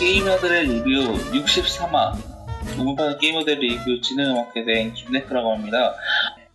[0.00, 2.16] 게이머들의 리뷰 63화
[2.76, 5.94] 녹음하는 게이머들의 리뷰 진행을 맡게 된 김네크라고 합니다.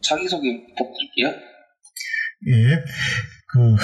[0.01, 1.27] 자기소개 부탁드릴게요.
[2.47, 2.83] 예.
[3.47, 3.75] 그,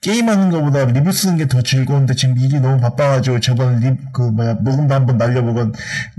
[0.00, 4.54] 게임하는 것보다 리뷰 쓰는 게 더 즐거운데 지금 일이 너무 바빠가지고 저번 리, 그, 뭐야,
[4.54, 5.72] 녹음도 한번 날려먹은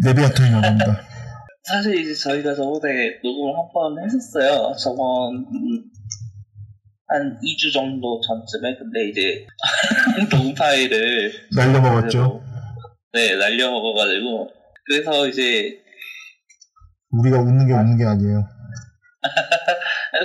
[0.05, 1.01] 레비아톤이라고 합니다.
[1.63, 4.73] 사실 이제 저희가 저번에 녹음을 한 번 했었어요.
[4.77, 5.83] 저번, 음,
[7.09, 8.75] 한 2주 정도 전쯤에.
[8.77, 9.45] 근데 이제,
[10.29, 11.31] 녹음 파일을.
[11.55, 12.43] 날려먹었죠.
[13.13, 14.49] 네, 날려 먹어가지고.
[14.85, 15.81] 그래서 이제,
[17.11, 18.43] 우리가 웃는 게 웃는 게 아니에요.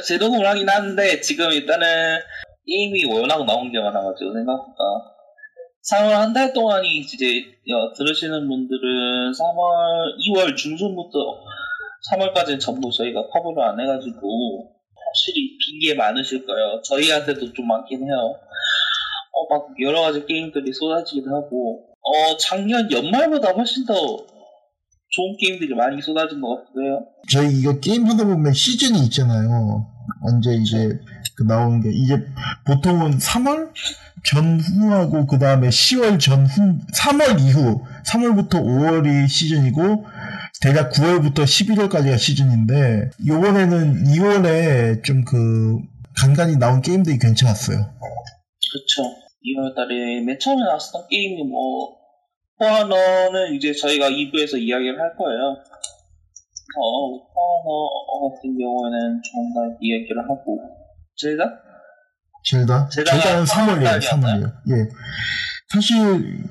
[0.06, 1.86] 재녹음을 하긴 하는데, 지금 일단은,
[2.66, 4.82] 게임이 워낙 나온 게 많아가지고, 생각보다.
[5.90, 7.26] 3월 한 달 동안이 이제
[7.74, 11.18] 어, 들으시는 분들은 3월, 2월 중순부터
[12.12, 16.80] 3월까지는 전부 저희가 커버를 안 해가지고 확실히 빈 게 많으실 거예요.
[16.82, 18.14] 저희한테도 좀 많긴 해요.
[19.32, 26.00] 어, 막 여러 가지 게임들이 쏟아지기도 하고, 어, 작년 연말보다 훨씬 더 좋은 게임들이 많이
[26.00, 27.06] 쏟아진 것 해요.
[27.30, 29.86] 저희 이거 게임 하다 보면 시즌이 있잖아요.
[30.22, 30.98] 언제 이제
[31.36, 32.24] 그 나오는 게 이제
[32.66, 33.72] 보통은 3월
[34.24, 40.04] 전후하고 그 다음에 10월 전후 3월 이후 3월부터 5월이 시즌이고
[40.60, 45.78] 대략 9월부터 11월까지가 시즌인데 이번에는 2월에 좀 그
[46.16, 47.78] 간간히 나온 게임들이 괜찮았어요.
[47.78, 49.02] 그렇죠.
[49.44, 51.96] 2월 달에 맨 처음에 나왔었던 게임이 뭐
[52.62, 55.56] 포아너는 이제 저희가 2부에서 이야기를 할 거예요.
[56.78, 60.58] 어, 포아너 같은 경우에는 더 이야기를 하고
[61.16, 61.44] 젤다?
[62.44, 64.00] 젤다가 젤다는 3월이에요, 3월이었나요?
[64.00, 64.52] 3월이에요.
[64.70, 64.88] 예.
[65.74, 66.44] 사실,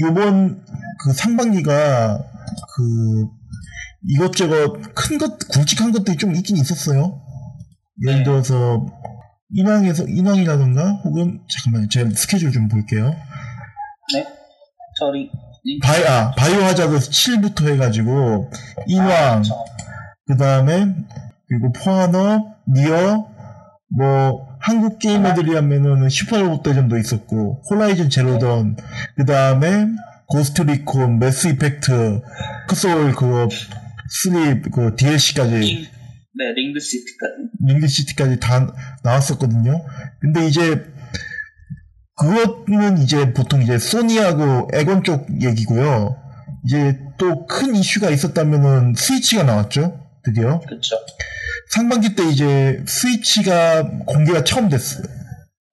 [0.00, 0.64] 요번
[1.04, 3.26] 그 상반기가 그
[4.08, 7.20] 이것저것 큰 것, 굵직한 것들이 좀 있긴 있었어요.
[8.06, 8.24] 예를 네.
[8.24, 8.86] 들어서,
[9.54, 11.88] 인왕에서, 인왕이라던가, 혹은, 잠깐만요.
[11.88, 13.14] 제가 스케줄 좀 볼게요.
[14.14, 14.41] 네
[15.02, 15.30] 저리
[15.82, 18.50] 바이, 아, Biohazard 7부터 해가지고,
[18.86, 19.64] 인왕, 그렇죠.
[20.26, 20.94] 그 다음에,
[21.48, 23.28] 그리고 포아너, 니어,
[23.96, 28.76] 뭐, 한국 게이머들이라면은 슈퍼로봇 대전도 있었고, Horizon Zero Dawn,
[29.16, 29.86] 그 다음에,
[30.26, 32.22] Ghost Recon, Mass Effect,
[32.68, 33.48] 닥소울 그거,
[34.24, 35.86] 3, 그 DLC까지, 링,
[36.34, 37.32] 네 링드 시티까지
[37.66, 38.74] 링드 시티까지 다
[39.04, 39.84] 나왔었거든요.
[40.20, 40.91] 근데 이제,
[42.22, 46.16] 그거는 이제 보통 이제 소니하고 엑원 쪽 얘기고요.
[46.64, 49.98] 이제 또 큰 이슈가 있었다면은 Switch가 나왔죠.
[50.24, 50.60] 드디어.
[50.60, 50.96] 그렇죠.
[51.70, 55.04] 상반기 때 이제 Switch가 공개가 처음 됐어요.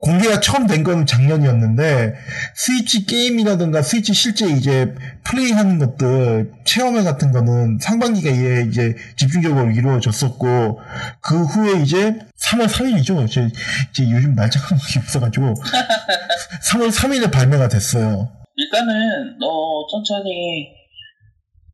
[0.01, 2.13] 공개가 처음 된 건 작년이었는데
[2.55, 4.95] 스위치 게임이라든가 스위치 실제 이제
[5.25, 10.79] 플레이하는 것들 체험회 같은 거는 상반기가 이제, 이제 집중적으로 이루어졌었고
[11.21, 12.17] 그 후에 이제
[12.49, 13.27] 3월 3일이죠.
[13.27, 13.47] 이제,
[13.91, 15.53] 이제 요즘 날짜 까먹기 없어가지고
[16.71, 18.29] 3월 3일에 발매가 됐어요.
[18.55, 20.69] 일단은 어 천천히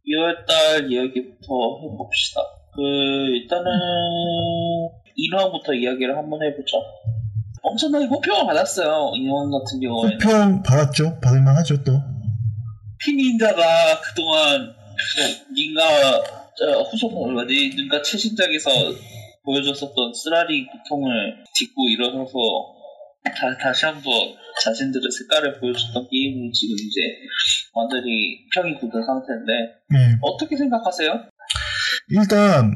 [0.08, 1.48] 2월달 이야기부터
[1.84, 2.42] 해봅시다.
[2.76, 3.70] 그 일단은
[5.18, 6.78] 1화부터 이야기를 한번 해보죠.
[7.66, 9.12] 엄청나게 호평을 받았어요.
[9.16, 11.20] 인원 같은 경우에는 호평 받았죠.
[11.20, 11.94] 받을만 하죠 또.
[13.00, 14.74] 피닌자가 그동안
[15.54, 15.84] 닌가
[16.58, 18.70] 저 후속 뭐지 닌가 최신작에서
[19.44, 22.32] 보여줬었던 쓰라리 고통을 딛고 일어서서
[23.24, 24.14] 다, 다시 한번
[24.62, 27.02] 자신들의 색깔을 보여줬던 게임을 지금 이제
[27.74, 29.52] 완전히 평이 굳은 상태인데
[29.90, 30.18] 네.
[30.22, 31.12] 어떻게 생각하세요?
[32.10, 32.72] 일단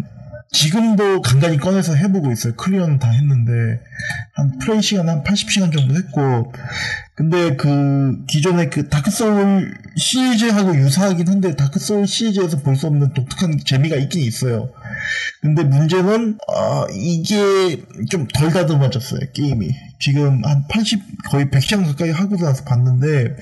[0.51, 2.55] 지금도 간간히 꺼내서 해보고 있어요.
[2.55, 3.79] clear는 다 했는데
[4.33, 6.51] 한 플레이 시간 한 80시간 정도 했고
[7.15, 13.13] 근데 그 기존의 그 Dark Souls 시리즈하고 유사하긴 한데 Dark Souls 시리즈에서 볼 수 없는
[13.13, 14.71] 독특한 재미가 있긴 있어요.
[15.41, 19.69] 근데 문제는 아 이게 좀 덜 다듬어졌어요 게임이
[19.99, 23.35] 지금 한 80 거의 100시간 가까이 하고 나서 봤는데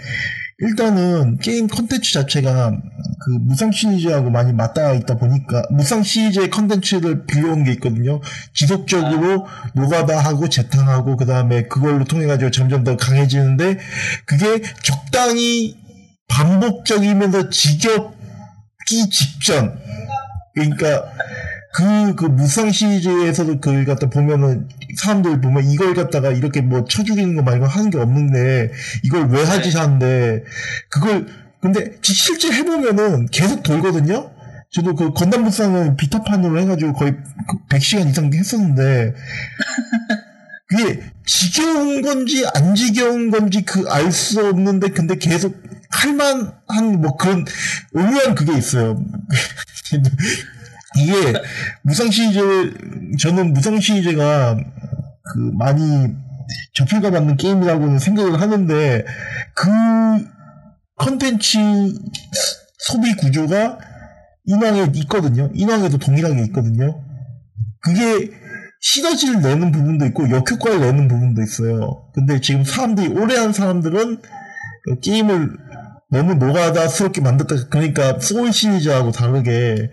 [0.60, 7.64] 일단은 게임 컨텐츠 자체가 그 무쌍 시리즈하고 많이 맞닿아 있다 보니까 무쌍 시리즈의 컨텐츠를 빌려온
[7.64, 8.22] 게 있거든요.
[8.54, 9.46] 지속적으로
[9.76, 13.78] 노가다 하고 재탕하고 그 다음에 그걸로 통해 가지고 점점 더 강해지는데
[14.26, 15.78] 그게 적당히
[16.28, 19.80] 반복적이면서 지겹기 직전.
[20.56, 21.04] 그러니까
[21.76, 27.36] 그, 그 무쌍 시리즈에서도 그걸 갖다 보면은 사람들 보면 이걸 갖다가 이렇게 뭐 쳐 죽이는
[27.36, 28.72] 거 말고 하는 게 없는데
[29.04, 30.44] 이걸 왜 하지 하는데
[30.90, 31.28] 그걸
[31.62, 34.32] 근데 지- 실제 해보면은 계속 돌거든요.
[34.72, 39.14] 저도 그 건담 무쌍은 비타판으로 해가지고 거의 그 100시간 이상 했었는데
[40.70, 45.56] 그게 지겨운 건지 안 지겨운 건지 그 알 수 없는데 근데 계속
[45.90, 47.46] 할만한 뭐 그런
[47.94, 49.02] 오묘한 그게 있어요.
[50.98, 51.34] 이게
[51.84, 52.74] 무상 시리즈
[53.20, 56.16] 저는 무상 시리즈가 그 많이
[56.74, 59.06] 저평가 받는 게임이라고는 생각을 하는데
[59.54, 59.68] 그
[60.98, 61.60] 컨텐츠
[62.80, 63.80] 소비 구조가
[64.46, 65.50] 인왕에 있거든요.
[65.54, 67.04] 인왕에도 동일하게 있거든요.
[67.82, 68.32] 그게
[68.80, 72.10] 시너지를 내는 부분도 있고 역효과를 내는 부분도 있어요.
[72.14, 74.22] 근데 지금 사람들이 오래 한 사람들은
[75.02, 75.50] 게임을
[76.10, 77.68] 너무 노가다스럽게 만들었다.
[77.70, 79.90] 그러니까 Souls 시리즈하고 다르게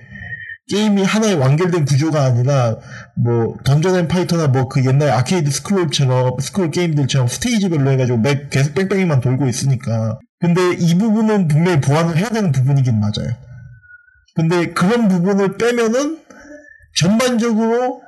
[0.71, 2.77] 게임이 하나의 완결된 구조가 아니라
[3.17, 9.21] 뭐 Dungeon & Fighter나 뭐 그 옛날 아케이드 스크롤처럼 스크롤 게임들처럼 스테이지별로 해가지고 맵 계속 뺑뺑이만
[9.21, 13.35] 돌고 있으니까 근데 이 부분은 분명히 보완을 해야 되는 부분이긴 맞아요.
[14.35, 16.19] 근데 그런 부분을 빼면은
[16.97, 18.03] 전반적으로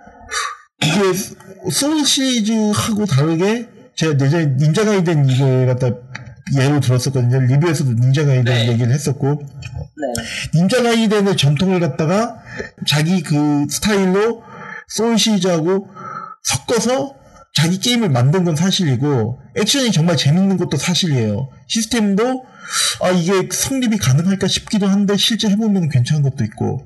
[0.82, 1.12] 이게
[1.70, 5.90] 소울 시리즈하고 다르게 제가 예전에 닌자 가이덴 이걸 갖다
[6.58, 7.40] 예로 들었었거든요.
[7.40, 8.68] 리뷰에서도 닌자 가이덴 네.
[8.68, 10.58] 얘기를 했었고 네.
[10.60, 12.42] 닌자 가이덴의 전통을 갖다가
[12.86, 14.42] 자기 그 스타일로
[14.88, 15.88] 소울 시리즈하고
[16.42, 17.16] 섞어서
[17.54, 21.48] 자기 게임을 만든 건 사실이고 액션이 정말 재밌는 것도 사실이에요.
[21.68, 22.44] 시스템도
[23.00, 26.80] 아 이게 성립이 가능할까 싶기도 한데 실제 해보면 괜찮은 것도 있고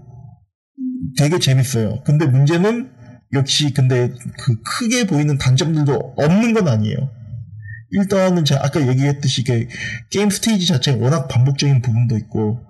[1.18, 2.02] 되게 재밌어요.
[2.04, 2.90] 근데 문제는
[3.32, 6.96] 역시 근데 그 크게 보이는 단점들도 없는 건 아니에요.
[7.90, 9.44] 일단은 제가 아까 얘기했듯이
[10.10, 12.60] 게임 스테이지 자체가 워낙 반복적인 부분도 있고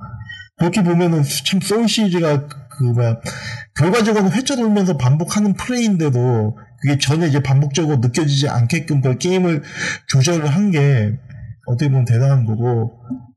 [0.56, 2.48] 그렇게 보면은 참 소울 시리즈가
[2.80, 3.20] 그 뭐야
[3.78, 9.62] 결과적으로 회차 돌면서 반복하는 플레이인데도 그게 전혀 이제 반복적으로 느껴지지 않게끔 그 게임을
[10.08, 11.12] 조절을 한 게
[11.66, 12.90] 어떻게 보면 대단한 거고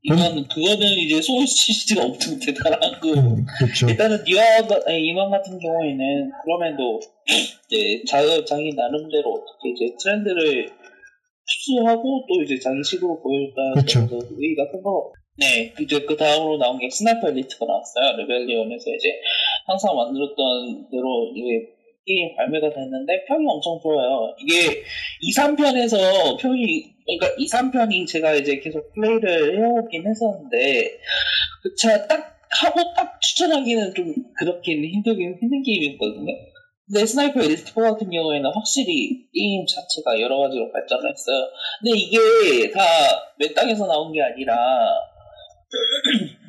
[0.03, 3.09] 이건 그거는 이제 Souls 시리즈가 엄청 대단한 거.
[3.13, 3.87] 음, 그렇죠.
[3.89, 4.43] 일단은 인왕,
[4.89, 6.99] 인왕 같은 경우에는 그럼에도
[7.67, 10.67] 이제 자, 자기 나름대로 어떻게 이제 트렌드를
[11.45, 13.85] 흡수하고 또 이제 자기식으로 보여줬다는.
[13.87, 15.11] 점에서 의의가 큰 거.
[15.37, 18.17] 네, 이제 그 다음으로 나온 게 Sniper Elite가 나왔어요.
[18.17, 19.09] Rebellion에서 이제
[19.65, 21.73] 항상 만들었던 대로 이게
[22.05, 24.35] 게임 발매가 됐는데 평이 엄청 좋아요.
[24.37, 24.83] 이게
[25.21, 30.91] 2, 3편에서 평이 그러니까 2, 3편이 제가 이제 계속 플레이를 해오긴 했었는데
[31.63, 36.31] 그 제가 딱 하고 딱 추천하기는 좀 그렇긴 힘들긴 힘든 게임이었거든요.
[36.85, 41.37] 근데 Sniper Elite 4 같은 경우에는 확실히 게임 자체가 여러 가지로 발전을 했어요.
[41.81, 42.79] 근데 이게 다
[43.39, 44.55] 맨 땅에서 나온 게 아니라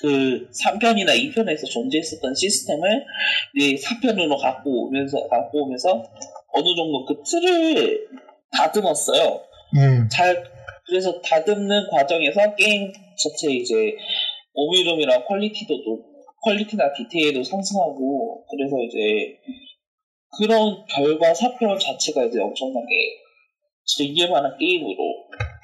[0.00, 3.04] 그 3편이나 2편에서 존재했었던 시스템을
[3.54, 6.02] 이제 4편으로 갖고 오면서 갖고 오면서
[6.52, 8.08] 어느 정도 그 틀을
[8.52, 9.40] 다듬었어요.
[9.76, 10.44] 예, 잘
[10.86, 13.96] 그래서 다듬는 과정에서 게임 자체 이제
[14.52, 19.38] 오밀조밀한 quality도 또 quality나 디테일도 상승하고 그래서 이제
[20.38, 22.86] 그런 결과 4편 자체가 이제 엄청나게
[23.86, 24.96] 즐길 만한 게임으로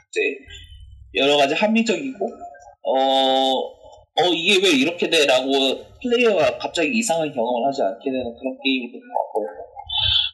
[0.08, 0.20] 이제
[1.14, 2.30] 여러 가지 합리적이고
[2.82, 5.50] 어, 어 이게 왜 이렇게 돼 라고
[6.02, 9.70] 플레이어가 갑자기 이상한 경험을 하지 않게 되는 그런 게임이 된것 같거든요.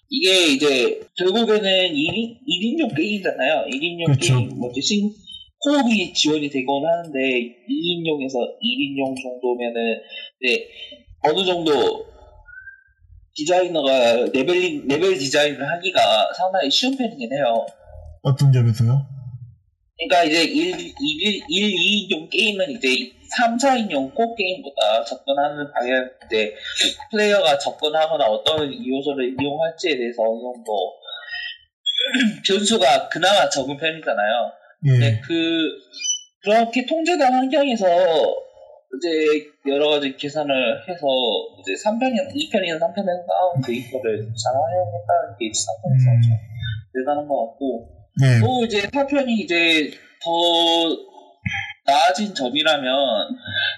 [0.08, 3.66] 이게 이제 결국에는 1인, 1인용 게임이잖아요.
[3.66, 4.38] 1인용 그쵸.
[4.38, 5.10] 게임, 뭐지, 신,
[5.60, 10.00] co-op이 지원이 되곤 하는데 2인용에서 1인용 정도면은
[10.40, 10.68] 이제
[11.22, 12.06] 어느 정도
[13.34, 16.00] 디자이너가 leveling 레벨 디자인을 하기가
[16.34, 17.66] 상당히 쉬운 편이긴 해요.
[18.22, 19.15] 어떤 점에서요?
[19.96, 20.94] 그러니까 이제 1, 1,
[21.48, 22.88] 1 2인용 게임은 이제
[23.38, 26.54] 3, 4인용 코 게임보다 접근하는 방향, 이제
[27.10, 30.92] 플레이어가 접근하거나 어떤 요소를 이용할지에 대해서 어느 정도
[32.46, 34.52] 변수가 그나마 적은 편이잖아요.
[34.86, 35.60] 예, 네, 그
[36.42, 37.86] 그렇게 통제된 환경에서
[38.96, 41.06] 이제 여러 가지 계산을 해서
[41.58, 46.36] 이제 3편이나 2편이나 3편에서 나온 데이터를 잘 활용했다는 게 3편에서 음.
[46.94, 49.90] 대단한 것 같고 예, 또 이제 4편이 이제
[50.22, 50.30] 더
[51.86, 52.88] 나아진 점이라면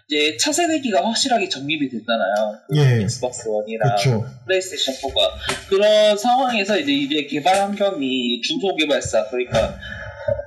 [0.08, 2.58] 이제 차세대기가 확실하게 정립이 됐잖아요.
[2.76, 3.02] 예.
[3.02, 4.24] Xbox One이랑 그렇죠.
[4.46, 9.78] 플레이스테이션 4가 그런 상황에서 이제 이제 개발 환경이 중소 개발사 그러니까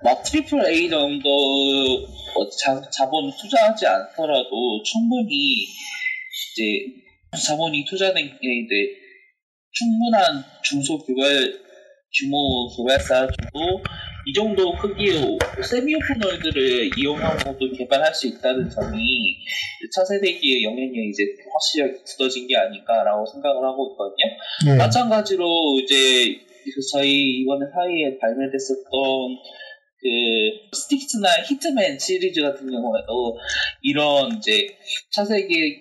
[0.03, 1.29] 막 triple A 정도
[2.36, 5.63] 어, 자, 자본 투자하지 않더라도 충분히
[6.53, 8.75] 이제 자본이 투자된 게 이제
[9.71, 11.70] 충분한 중소 개발
[12.13, 13.34] 규모 개발사도
[14.25, 19.38] 이 정도 크기의 세미 오픈월드를 이용하고도 개발할 수 있다는 점이
[19.94, 24.74] 차세대기의 영향이 이제 확실하게 굳어진 게 아닌가라고 생각을 하고 있거든요.
[24.74, 28.84] 예, 마찬가지로 이제 그 저희 이번에 사이에 발매됐었던
[29.98, 30.08] 그
[30.77, 33.38] Styx나 Hitman 시리즈 같은 경우에도
[33.82, 34.68] 이런 이제
[35.12, 35.79] 차세대기의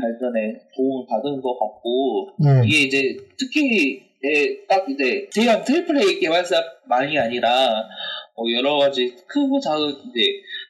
[0.00, 6.18] 발전에 도움을 받은 것 같고 예, 이게 이제 특히 예, 딱 이제 대형 triple A
[6.20, 7.48] 개발사만이 아니라
[8.36, 10.20] 뭐 여러 가지 크고 작은 이제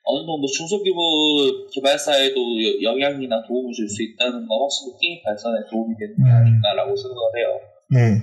[0.05, 5.95] 어느 정도 중소규모 개발사에도 여- 영향이나 도움을 줄 수 있다는 건 확실히 게임 발전에 도움이
[5.99, 6.37] 되는 게 음.
[6.37, 7.61] 아닌가라고 생각을 해요.
[7.95, 8.23] 예,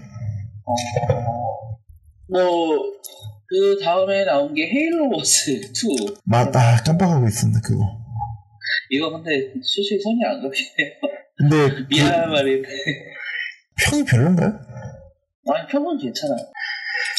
[2.29, 6.17] 뭐그 다음에 나온 게 헤일로 워스 2.
[6.25, 7.83] 맞다 깜빡하고 있었네 그거.
[8.89, 9.31] 이거 근데
[9.61, 10.91] 솔직히 손이 안 가시네요.
[11.37, 12.69] 근데 그 미안한 말인데.
[13.79, 14.59] 평이 별론가요?
[15.55, 16.37] 아니, 평은 괜찮아요.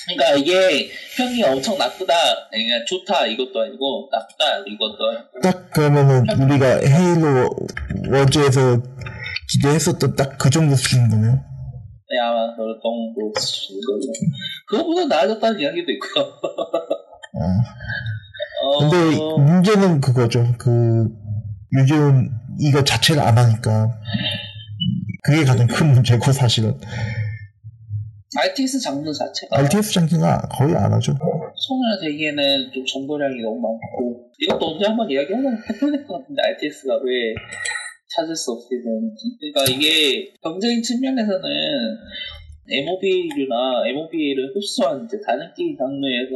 [0.06, 2.14] 그러니까 이게 평이 엄청 나쁘다,
[2.50, 7.50] 그러니까 좋다 이것도 아니고 나쁘다 이것도 아니고 딱 그러면은 우리가 헤일로
[8.10, 8.82] 워즈에서
[9.50, 11.32] 기대했었던 딱 그 정도 수준인 거네요.
[12.10, 14.12] 네, 아마 그럴 정도 수준이거든요.
[14.66, 16.24] 그거보다 나아졌다는 이야기도 있고요.
[17.34, 17.40] 어.
[18.64, 20.54] 어, 근데 문제는 그거죠.
[20.58, 21.08] 그
[21.74, 24.00] 요즘 이거 자체를 안 하니까
[25.22, 26.78] 그게 가장 큰 문제고 사실은
[28.38, 31.12] RTS 장르 자체가 RTS 장기가 거의 안 하죠.
[31.12, 36.94] 손을 대기에는 좀 정보량이 너무 많고 이것도 언제 한번 이야기하면 해야 될 것 같은데 RTS가
[37.02, 37.34] 왜
[38.14, 41.42] 찾을 수 없게 되는지 그러니까 이게 경쟁 측면에서는
[42.70, 46.34] MOBA류나 MOBA를 흡수한 이제 다른 게임 장르에서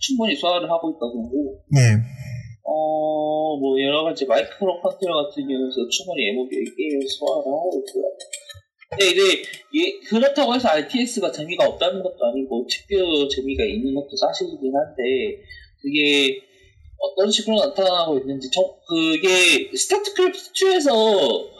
[0.00, 1.96] 충분히 소화를 하고 있다고 보고 예.
[2.64, 8.04] 어, 뭐, 여러 가지 micro control 같은 경우에서 충분히 MOBA 게임을 소화를 하고 있고요.
[8.92, 9.42] 근데 이제,
[9.74, 15.42] 예, 그렇다고 해서 RTS가 재미가 없다는 것도 아니고, 특별 재미가 있는 것도 사실이긴 한데,
[15.80, 16.42] 그게
[16.98, 21.50] 어떤 식으로 나타나고 있는지, 저, 그게, 스타크래프트 2에서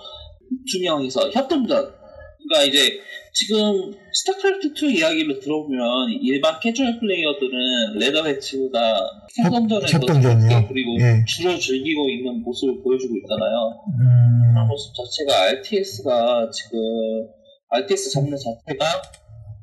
[0.71, 1.95] 두 명이서 협동전.
[2.39, 3.01] 그러니까 이제,
[3.33, 8.79] 지금 스타크래프트 2 이야기를 들어보면 일반 캐주얼 플레이어들은 ladder match보다
[9.43, 10.49] 협동전에서 협동전이요?
[10.49, 11.25] 즐겨, 그리고 예.
[11.27, 13.85] 주로 즐기고 있는 모습을 보여주고 있잖아요.
[13.89, 16.79] 음, 그 모습 자체가 RTS가 지금
[17.71, 19.03] RTS 장르 자체가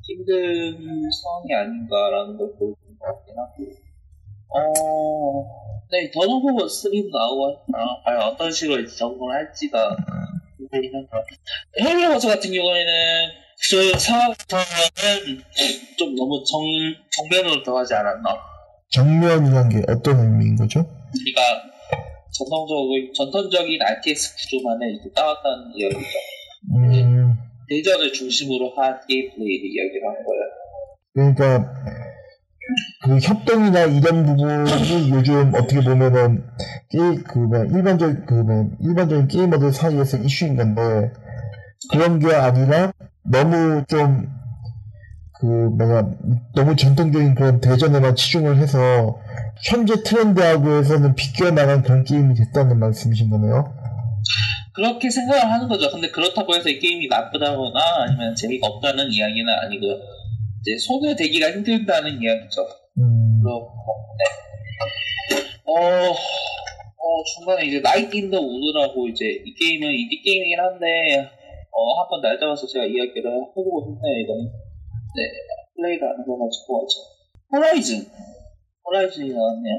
[0.02, 3.80] 힘든 상황이 아닌가라는 걸 보여주는 것 같긴 하고
[4.52, 5.60] 어...
[5.92, 9.96] 네, 더노브 3도 나오고 아, 과연 어떤 식으로 이제 적응을 할지가
[10.56, 11.08] 궁금하긴 한데
[11.80, 12.92] 헤일로워즈 같은 경우에는
[13.68, 15.42] 그 상황에서는
[15.98, 16.62] 좀 너무 정,
[17.10, 18.30] 정면으로 들어가지 않았나
[18.90, 20.84] 정면이란 게 어떤 의미인 거죠?
[21.12, 21.70] 그러니까
[22.32, 26.00] 전통적인 전통적인 RTS 구조만을 이제 따왔다는 이야기죠.
[26.74, 27.34] 음,
[27.68, 30.44] 대전을 중심으로 한 게임 플레이를 이야기를 하는 거예요.
[31.12, 31.74] 그러니까
[33.02, 36.44] 그 협동이나 이런 부분이 요즘 어떻게 보면은
[36.88, 41.12] 게, 그뭐 일반적 그뭐 일반적인 게이머들 사이에서 이슈인 건데
[41.90, 42.92] 그런 게 아니라
[43.24, 44.40] 너무 좀
[45.40, 46.18] 그 뭐냐
[46.54, 49.18] 너무 전통적인 그런 대전에만 치중을 해서
[49.64, 53.74] 현재 트렌드하고 해서는 비껴 나간 그런 게임이 됐다는 말씀이신 거네요.
[54.74, 55.90] 그렇게 생각을 하는 거죠.
[55.90, 59.94] 근데 그렇다고 해서 이 게임이 나쁘다거나 아니면 재미가 없다는 이야기는 아니고요.
[60.60, 62.60] 이제 손을 대기가 힘들다는 이야기죠.
[62.98, 63.72] 음, 그렇고,
[64.18, 65.36] 네.
[65.64, 71.30] 어, 어, 중간에 이제 Night in the Woods라고 이제 이 게임은 인디 게임이긴 한데,
[71.72, 74.44] 어, 한번 날 잡아서 제가 이야기를 해보고 싶네요, 이거는.
[74.44, 75.20] 네,
[75.76, 76.86] 플레이가 안 해가지고,
[77.52, 78.06] 호라이즌.
[78.84, 79.74] 호라이즌이 나왔네요.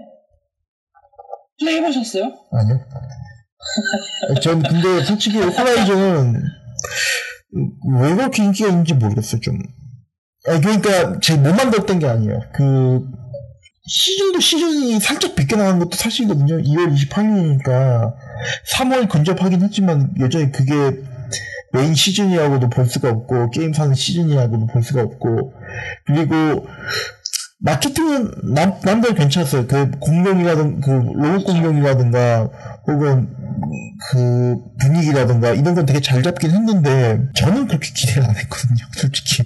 [1.60, 2.24] 플레이 해보셨어요?
[2.24, 2.79] 아니요.
[4.41, 6.33] 전 근데 솔직히 호라이즌은
[8.01, 9.60] 왜 그렇게 인기가 있는지 모르겠어요, 좀.
[10.48, 12.39] 아, 그러니까 제가 못 만들었던 게 아니에요.
[12.53, 13.07] 그
[13.88, 16.57] 시즌도 시즌이 살짝 비껴나간 것도 사실이거든요.
[16.57, 18.13] 2월 28일이니까
[18.75, 21.03] 3월 근접하긴 했지만 여전히 그게
[21.74, 25.54] 메인 시즌이라고도 볼 수가 없고 게임 사는 시즌이라고도 볼 수가 없고
[26.06, 26.68] 그리고
[27.63, 29.68] 마케팅은 남, 남들 괜찮았어요.
[29.68, 32.50] 그 공룡이라든 그 로봇 공룡이라든가
[32.88, 33.30] 혹은
[34.10, 38.78] 그 분위기라든가 이런 건 되게 잘 잡긴 했는데 저는 그렇게 기대를 안 했거든요.
[38.94, 39.44] 솔직히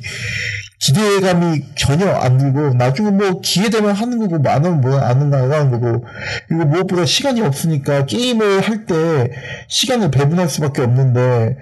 [0.80, 5.72] 기대감이 전혀 안 들고 나중에 뭐 기회 되면 하는 거고 뭐안 하면 뭐안 거 하는
[5.72, 6.06] 거고
[6.48, 9.32] 그리고 무엇보다 시간이 없으니까 게임을 할 때
[9.68, 11.58] 시간을 배분할 수밖에 없는데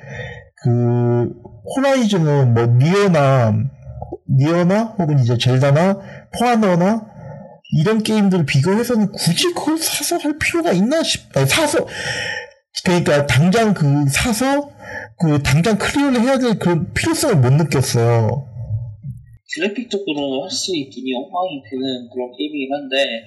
[0.63, 1.29] 그
[1.75, 3.53] 호라이즌은 뭐 니어나
[4.29, 6.00] 니어나 혹은 이제 젤다나
[6.38, 7.13] 포아너나
[7.79, 11.86] 이런 게임들을 비교해서는 굳이 그걸 사서 할 필요가 있나 싶, 아니, 사서,
[12.84, 14.70] 그러니까 당장 그 사서
[15.20, 18.48] 그 당장 클리어를 해야 될 그런 필요성을 못 느꼈어요.
[19.55, 23.24] 그래픽적으로 확실히 눈이 엉망이 되는 그런 게임이긴 한데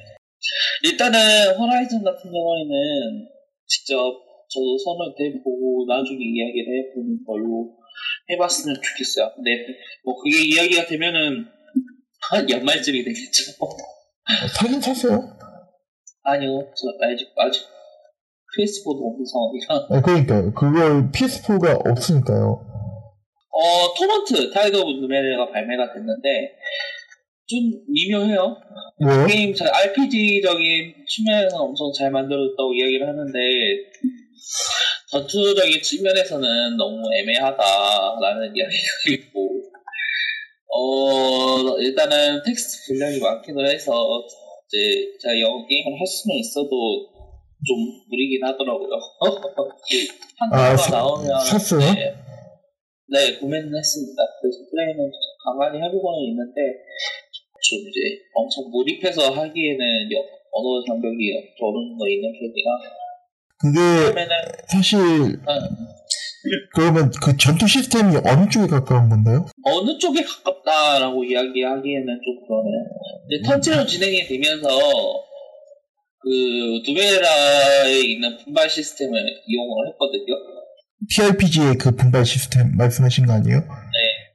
[0.84, 3.28] 일단은 호라이즌 같은 경우에는
[3.66, 4.25] 직접
[4.56, 7.76] 저도 손을 대보고 나중에 이야기를 해보는 걸로
[8.30, 9.32] 해봤으면 좋겠어요.
[9.36, 9.50] 근데
[10.04, 11.44] 뭐 그게 이야기가 되면은
[12.30, 13.52] 한 연말쯤이 되겠죠.
[14.56, 15.20] 사긴 샀어요.
[16.22, 17.62] 아니요, 저 아직 아직
[18.56, 19.86] PS4도 없는 상황이라.
[19.90, 22.64] 아, 그러니까 그걸 PS4가 없으니까요.
[23.58, 26.56] 어 Torment Tides of Numenera가 발매가 됐는데
[27.46, 27.58] 좀
[27.88, 28.56] 미묘해요.
[29.00, 29.26] 뭐요?
[29.26, 33.38] 게임 잘 RPG적인 측면에서 엄청 잘 만들었다고 이야기를 하는데
[35.10, 39.62] 전투적인 측면에서는 너무 애매하다라는 이야기가 있고
[40.68, 43.96] 어, 일단은 텍스트 분량이 많기도 해서,
[44.68, 46.68] 이제, 제가 영어 게임을 할 수는 있어도
[47.64, 47.78] 좀
[48.10, 48.90] 무리긴 하더라고요.
[50.36, 51.40] 한국어가 아, 사- 나오면.
[51.40, 51.80] 샀어요?
[51.94, 52.12] 네,
[53.08, 54.20] 네, 구매는 했습니다.
[54.42, 55.10] 그래서 플레이는
[55.46, 56.60] 가만히 해보고는 있는데,
[57.62, 61.22] 좀 이제 엄청 몰입해서 하기에는 여- 언어 장벽이
[61.62, 62.68] 어느 정도 있는 편이라.
[63.58, 63.78] 그게
[64.70, 65.42] 사실 음,
[66.74, 69.46] 그러면 그 전투 시스템이 어느 쪽에 가까운 건가요?
[69.64, 72.84] 어느 쪽에 가깝다라고 이야기하기에는 좀 그러네요.
[73.30, 74.68] 이제 턴제로 진행이 되면서
[76.20, 80.34] 그 누베라에 있는 분발 시스템을 이용을 했거든요.
[81.08, 83.60] TRPG의 그 분발 시스템 말씀하신 거 아니에요?
[83.60, 83.66] 네.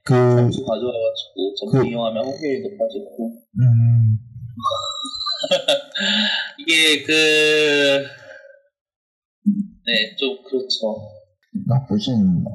[0.04, 4.18] 그 점수 가져와가지고 점수 그- 이용하면 확률이 높아지고 음,
[6.60, 8.06] 이게 그
[9.92, 10.96] 네, 좀 그렇죠.
[11.68, 12.46] 나쁘진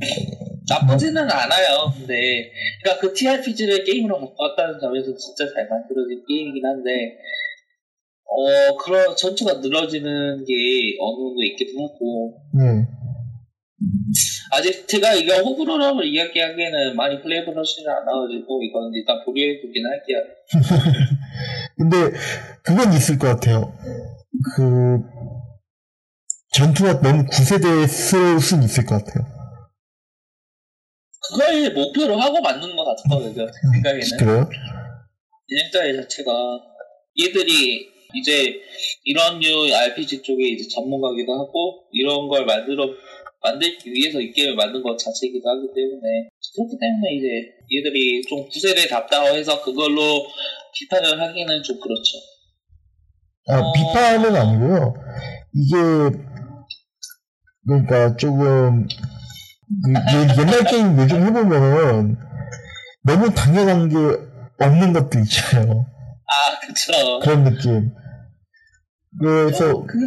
[0.69, 1.93] 나쁘지는 않아요.
[1.95, 2.51] 근데
[2.81, 7.19] 그러니까 그 TRPG를 게임으로 왔다는 점에서 진짜 잘 만들어진 게임이긴 한데
[8.25, 12.87] 어 그런 전투가 늘어지는 게 어느 정도 있기도 하고 네.
[14.51, 20.19] 아직 제가 이거 호불호를 이야기하기에는 많이 플레이해본 하시는 않아가지고 이건 일단 보류해두긴 할게요.
[21.77, 21.97] 근데
[22.63, 23.77] 그건 있을 것 같아요.
[24.57, 25.03] 그
[26.57, 29.27] 전투가 너무 구세대스러울 순 있을 것 같아요.
[31.29, 33.47] 그걸 목표로 하고 만든 것 같거든요.
[33.47, 34.51] 제 생각에는 그래요?
[35.49, 36.33] 진행자의 자체가
[37.21, 38.55] 얘들이 이제
[39.05, 42.89] 이런 류 RPG 쪽에 이제 전문가기도 하고 이런 걸 만들어
[43.43, 47.27] 만들기 위해서 이 게임을 만든 것 자체이기도 하기 때문에 그렇기 때문에 이제
[47.77, 50.25] 얘들이 좀 구세대 답다고 해서 그걸로
[50.75, 52.19] 비판을 하기는 좀 그렇죠.
[53.49, 53.73] 아, 어.
[53.73, 54.95] 비판은 아니고요.
[55.53, 56.36] 이게
[57.67, 62.17] 그러니까 조금 그 예- 옛날 게임 요즘 해보면
[63.05, 63.97] 너무 당연한 게
[64.59, 65.87] 없는 것들 있잖아요.
[66.27, 67.21] 아 그쵸.
[67.21, 67.93] 그런 느낌.
[69.19, 69.99] 그래서 그,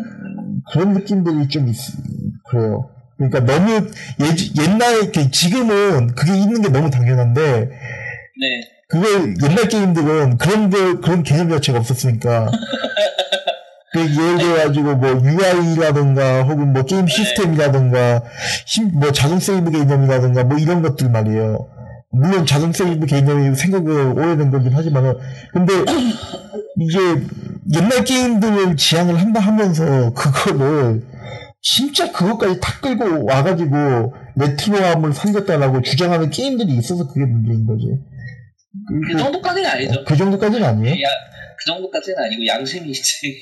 [0.72, 1.76] 그런 느낌들이 좀 있,
[2.50, 2.90] 그래요.
[3.18, 3.72] 그러니까 너무
[4.22, 8.62] 예, 옛날 게 지금은 그게 있는 게 너무 당연한데 네.
[8.88, 12.50] 그걸 옛날 게임들은 그런 게 그런 개념 자체가 없었으니까
[13.92, 18.24] 그 예를 들어 가지고 뭐 UI라든가 혹은 뭐 게임 시스템이라든가
[18.66, 21.68] 심- 뭐 자동 세이브 개념이라든가 뭐 이런 것들 말이에요.
[22.12, 25.14] 물론 자동 세이브 개념이 생각을 오래된 거긴 하지만은
[25.54, 25.74] 근데
[26.80, 27.00] 이게
[27.76, 31.04] 옛날 게임들을 지향을 한다 하면서 그거를
[31.62, 37.86] 진짜 그것까지 다 끌고 와가지고 레트로함을 살렸다라고 주장하는 게임들이 있어서 그게 문제인 거지.
[39.12, 40.04] 그 정도까지는 아니죠.
[40.06, 40.94] 그 정도까지는 아니에요?
[40.94, 41.08] 야,
[41.60, 43.42] 그 정도까지는 아니고 양심이 있지.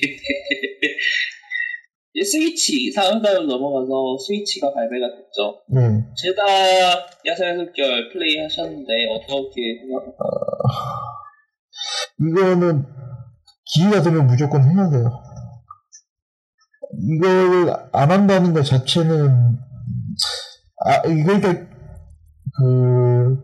[2.14, 5.62] 이제 스위치 사은다를 넘어가서 스위치가 발매가 됐죠.
[5.68, 6.04] 네.
[6.16, 6.42] 제다
[7.24, 10.16] 야사의 습결 플레이 하셨는데 어떻게 생각하세요?
[12.20, 12.84] 이거는
[13.64, 15.22] 기회가 되면 무조건 해야 돼요.
[17.00, 19.58] 이걸 안 한다는 것 자체는
[20.84, 21.52] 아 그러니까
[22.56, 23.36] 그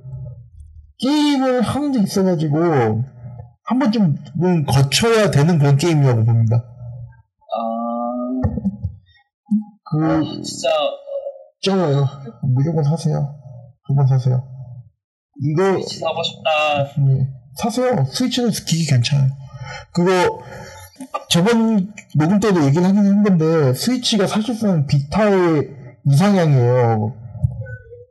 [0.99, 3.14] 게임을 하는 데 있어가지고
[3.67, 6.57] 한 번쯤은 거쳐야 되는 그런 게임이라고 봅니다.
[7.57, 8.61] 아,
[9.91, 10.69] 그 진짜
[11.63, 12.07] 쩔어요.
[12.43, 13.35] 무조건 사세요.
[13.87, 14.43] 두 번 사세요.
[15.43, 17.01] 이거 스위치 사고 싶다.
[17.07, 17.29] 네.
[17.57, 18.05] 사세요.
[18.07, 19.29] 스위치는 기기 괜찮아요.
[19.93, 20.11] 그거
[21.29, 25.71] 저번 녹음 때도 얘기를 하긴 한 건데 스위치가 사실상 비타의
[26.07, 27.15] 이상향이에요.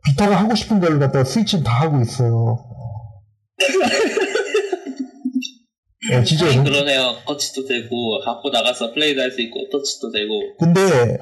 [0.06, 2.58] 비타가 하고 싶은 걸 갖다가 스위치는 다 하고 있어요.
[6.12, 7.16] 예, 진짜 하긴 너무- 그러네요.
[7.26, 10.58] 터치도 되고 갖고 나가서 플레이도 할 수 있고 터치도 되고.
[10.60, 11.18] 근데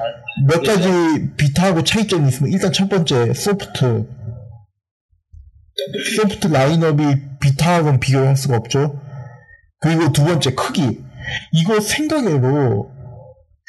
[0.47, 0.89] 몇 가지
[1.37, 4.07] 비타하고 차이점이 있으면 일단 첫 번째 소프트
[6.15, 7.03] 소프트 라인업이
[7.39, 8.99] 비타하고는 비교할 수가 없죠.
[9.79, 10.99] 그리고 두 번째 크기
[11.53, 12.91] 이거 생각외로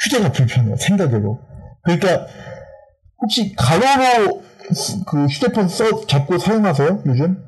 [0.03, 0.77] 휴대가 불편해요.
[0.77, 1.39] 생각외로
[1.85, 2.27] 그러니까
[3.21, 4.43] 혹시 가로로
[5.07, 7.43] 그 휴대폰 써 잡고 사용하세요 요즘?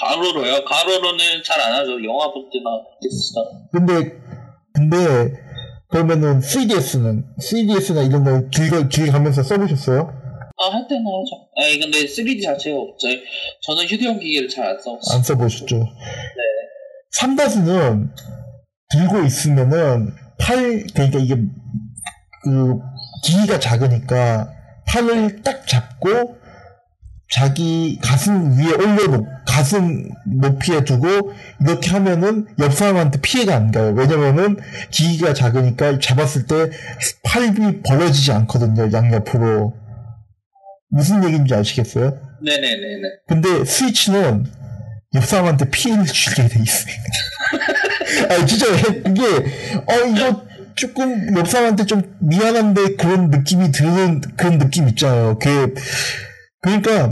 [0.00, 0.64] 가로로요?
[0.64, 2.02] 가로로는 잘 안 하죠.
[2.04, 2.70] 영화 볼 때나
[3.02, 3.68] 됐어.
[3.72, 4.12] 근데
[4.72, 5.32] 근데
[5.88, 10.20] 그러면은 3DS는 3DS나 이런 거 길게 길게 가면서 써보셨어요?
[10.62, 11.48] 아, 할 때는 하죠.
[11.56, 13.08] 아니, 근데 3D 자체가 없죠.
[13.62, 14.98] 저는 휴대용 기기를 잘 안 써서.
[15.16, 15.76] 안 써보셨죠?
[15.76, 15.86] 네.
[17.18, 18.10] 3다스는
[18.90, 21.34] 들고 있으면은 팔, 그러니까 이게
[22.44, 22.78] 그
[23.24, 24.52] 기기가 작으니까
[24.86, 26.36] 팔을 딱 잡고
[27.30, 33.92] 자기 가슴 위에 올려놓, 가슴 높이에 두고 이렇게 하면은 옆 사람한테 피해가 안 가요.
[33.92, 34.56] 왜냐면은
[34.90, 36.70] 기기가 작으니까 잡았을 때
[37.22, 38.90] 팔이 벌어지지 않거든요.
[38.92, 39.74] 양옆으로.
[40.90, 42.18] 무슨 얘기인지 아시겠어요?
[42.42, 43.08] 네네네네.
[43.28, 44.46] 근데 스위치는
[45.14, 46.94] 옆 사람한테 피해를 주게 돼 있어요.
[48.28, 48.66] 아 진짜
[49.06, 49.24] 이게
[49.86, 55.38] 어 이거 조금 옆 사람한테 좀 미안한데 그런 느낌이 드는 그런 느낌 있잖아요.
[55.38, 55.74] 그
[56.60, 57.10] 그러니까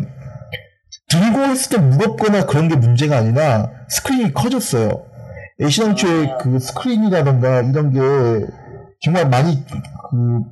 [1.09, 5.07] 들고 있을 때 무겁거나 그런 게 문제가 아니라 스크린이 커졌어요.
[5.61, 6.37] 애시당초에 아.
[6.39, 8.47] 그 스크린이라던가 이런 게
[9.01, 9.65] 정말 많이
[10.11, 10.43] 그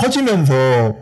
[0.00, 0.96] 커지면서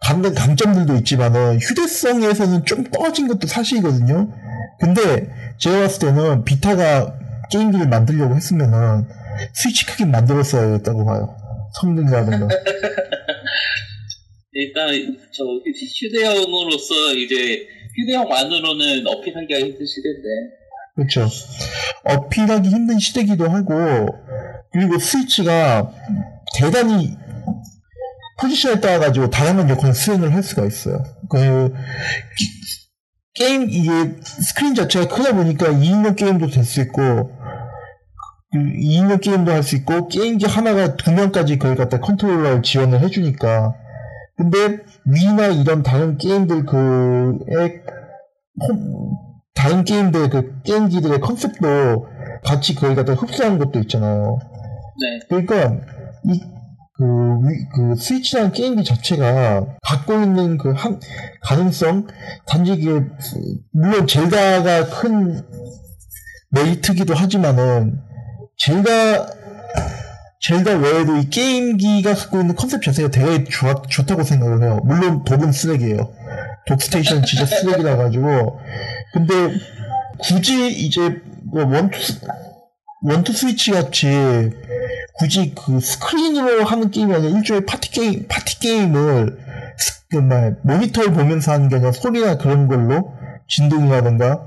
[0.00, 4.32] 강, 강점들도 있지만은 휴대성에서는 좀 떨어진 것도 사실이거든요.
[4.80, 7.14] 근데 제가 봤을 때는 비타가
[7.50, 9.06] 게임기를 만들려고 했으면은
[9.52, 11.36] 스위치 크게 만들었어야 했다고 봐요.
[11.74, 12.48] 성능이라든가.
[14.54, 14.88] 일단
[15.32, 20.28] 저 휴대용으로서 이제 휴대용만으로는 어필하기가 힘든 시대인데
[20.94, 21.28] 그렇죠.
[22.04, 24.08] 어필하기 힘든 시대기도 하고
[24.72, 25.90] 그리고 스위치가
[26.58, 27.16] 대단히
[28.40, 31.02] 포지션에 따라 가지고 다양한 역할을 수행을 할 수가 있어요.
[31.30, 31.70] 그
[32.36, 32.62] 기-
[33.34, 33.90] 게임 이게
[34.22, 37.30] 스크린 자체가 크다 보니까 2인용 게임도 될 수 있고
[38.52, 43.74] 그 2인용 게임도 할 수 있고 게임기 하나가 두 명까지 그걸 갖다 컨트롤러를 지원을 해주니까
[44.36, 47.82] 근데 위나 이런 다른 게임들 그에
[48.68, 49.16] 홈-
[49.54, 52.06] 다른 게임들 그 게임기들의 컨셉도
[52.44, 54.38] 같이 그걸 갖다 흡수하는 것도 있잖아요.
[55.00, 55.84] 네 그러니까
[56.24, 56.40] 이
[56.94, 61.00] 그, 위- 그 스위치라는 게임기 자체가 갖고 있는 그 한,
[61.42, 62.06] 가능성
[62.46, 63.00] 단지 이게
[63.72, 65.42] 물론 젤다가 큰
[66.50, 67.98] 메리트기도 하지만은
[68.58, 69.41] 젤다
[70.42, 74.80] 젤다 외에도 이 게임기가 갖고 있는 컨셉 자체가 되게 좋아, 좋다고 생각을 해요.
[74.84, 76.12] 물론 dock은 쓰레기예요.
[76.66, 78.58] dock station 진짜 쓰레기라 가지고
[79.12, 79.32] 근데
[80.18, 82.20] 굳이 이제 뭐 원투 스-
[83.02, 84.08] 원투 스위치 같이
[85.18, 89.38] 굳이 그 스크린으로 하는 게임이 아니라 일종의 파티 게임 파티 게임을
[89.76, 93.12] 스- 그 뭐, 모니터를 보면서 하는 게 아니라 소리나 그런 걸로
[93.48, 94.46] 진동이라든가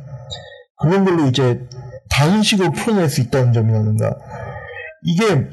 [0.81, 1.61] 그런 걸로 이제
[2.09, 4.15] 다른 식으로 풀어낼 수 있다는 점이라든가
[5.03, 5.47] 이게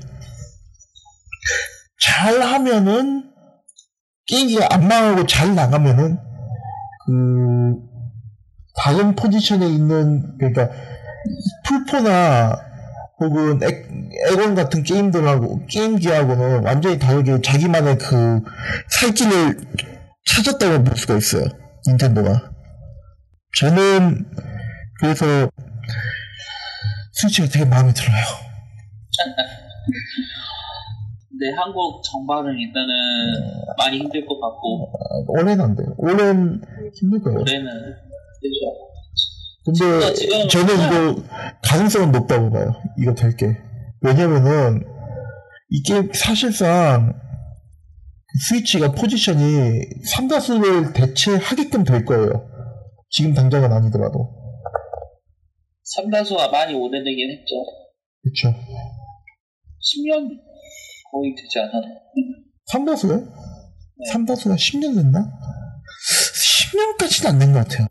[2.12, 3.30] 잘 하면은
[4.26, 6.18] 게임기가 안 망하고 잘 나가면은
[7.06, 7.76] 그
[8.76, 10.68] 다른 포지션에 있는 그러니까
[11.64, 12.54] 풀포나
[13.18, 13.86] 혹은 에,
[14.30, 18.42] 에곤 같은 게임들하고 게임기하고는 완전히 다르게 자기만의 그
[18.88, 19.56] 살길을
[20.26, 21.44] 찾았다고 볼 수가 있어요
[21.88, 22.52] 닌텐도가.
[23.58, 24.26] 저는
[25.00, 25.50] 그래서
[27.12, 28.22] 스위치가 되게 마음에 들어요
[31.42, 32.88] 근데 한국 정발은 일단은
[33.76, 34.92] 많이 힘들 것 같고
[35.28, 36.60] 올해는 안 돼요 올해는
[36.94, 37.66] 힘들 거예요 올해는
[38.40, 38.92] 되죠
[39.64, 41.22] 근데 지금- 저는 이거
[41.62, 42.72] 가능성은 높다고 봐요.
[42.98, 43.56] 이거 될 게.
[44.00, 44.82] 왜냐면은
[45.70, 47.14] 이게 사실상
[48.48, 49.82] 스위치가 포지션이
[50.16, 52.50] 삼다수를 대체하게끔 될 거예요.
[53.08, 54.34] 지금 당장은 아니더라도.
[55.84, 57.54] 삼다수가 많이 오래되긴 했죠
[58.22, 58.58] 그렇죠.
[59.78, 60.28] 10년
[61.12, 61.88] 거의 되지 않았나
[62.66, 63.16] 삼다수요?
[63.18, 64.10] 네.
[64.12, 65.30] 삼다수가 10년 됐나?
[66.72, 67.86] 10년까지는 안 된 것 같아요.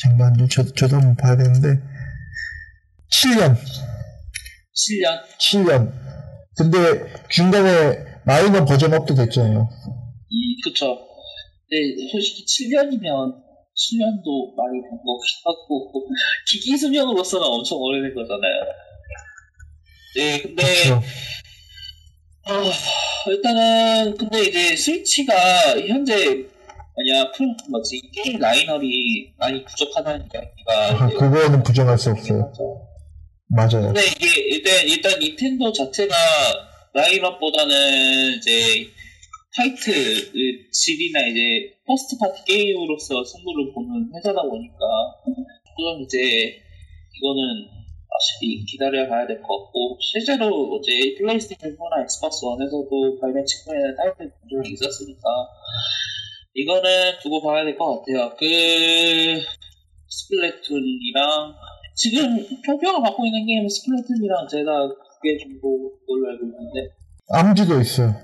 [0.00, 0.46] 잠깐만요.
[0.48, 1.82] 저, 저도 한번 봐야 되는데.
[3.10, 3.56] 7년.
[4.78, 5.92] 7년 7년.
[6.56, 6.78] 근데
[7.28, 9.68] 중간에 마이너 버전 업도 됐잖아요.
[10.30, 10.96] 이 그쵸
[11.68, 13.00] 근데 솔직히 7년이면
[13.78, 15.90] 7년도 많이 된것 하고
[16.50, 18.64] 기기 수명으로서는 엄청 오래된 거잖아요
[20.16, 21.00] 네 근데 그렇죠.
[22.48, 25.34] 어, 일단은 근데 이제 스위치가
[25.86, 26.14] 현재
[26.94, 32.52] 뭐냐 풀 뭐지 게임 라인업이 많이 부족하다는 이야기가 아, 그거는 부정할 수 없어요.
[33.48, 33.92] 맞아요.
[33.92, 36.14] 근데 이게 일단 일단 닌텐도 자체가
[36.94, 38.86] 라인업보다는 이제
[39.54, 39.92] 타이틀
[40.72, 44.78] 질이나 이제 first party 게임으로서 승부를 보는 회사다 보니까
[45.76, 46.18] 그럼 이제
[47.16, 47.77] 이거는
[48.18, 54.32] 확실히 기다려야 봐야 될 것 같고 실제로 이제 플레이스테이션 4나 엑스박스 1에서도 발매 직후에는 타이틀
[54.40, 55.22] 분들이 있었으니까
[56.54, 56.82] 이거는
[57.22, 58.34] 두고 봐야 될 것 같아요.
[58.36, 58.44] 그
[60.08, 61.54] 스플래툰이랑
[61.94, 66.94] 지금 평평을 받고 있는 게임은 스플래툰이랑 제가 두개 정도로 알고 있는데
[67.30, 68.14] 암지도 있어요.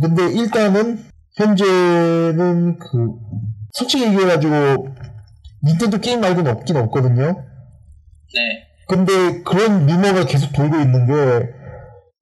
[0.00, 0.98] 근데 일단은
[1.36, 2.86] 현재는 그
[3.72, 4.54] 솔직히 얘기해가지고
[5.64, 7.44] 닌텐도 게임 말고는 없긴 없거든요.
[8.34, 11.50] 네 근데 그런 루머가 계속 돌고 있는 게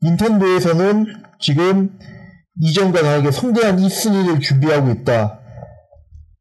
[0.02, 1.06] 닌텐도에서는
[1.40, 1.98] 지금
[2.60, 5.40] 이전과 다르게 성대한 E3를 준비하고 있다.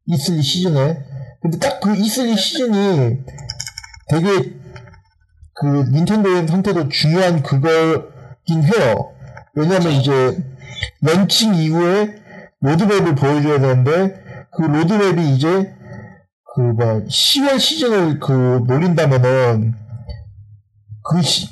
[0.08, 0.98] E3 시즌에.
[1.42, 3.18] 근데 딱 그 E3 시즌이
[4.08, 4.56] 되게
[5.54, 9.12] 그 닌텐도의 상태도 중요한 그거긴 해요.
[9.54, 10.38] 왜냐면 이제
[11.02, 12.14] 런칭 이후에
[12.60, 14.20] 로드맵을 보여줘야 되는데
[14.56, 15.74] 그 로드맵이 이제
[16.54, 19.85] 그뭐 10월 시즌을 그 노린다면은
[21.08, 21.48] 그 시,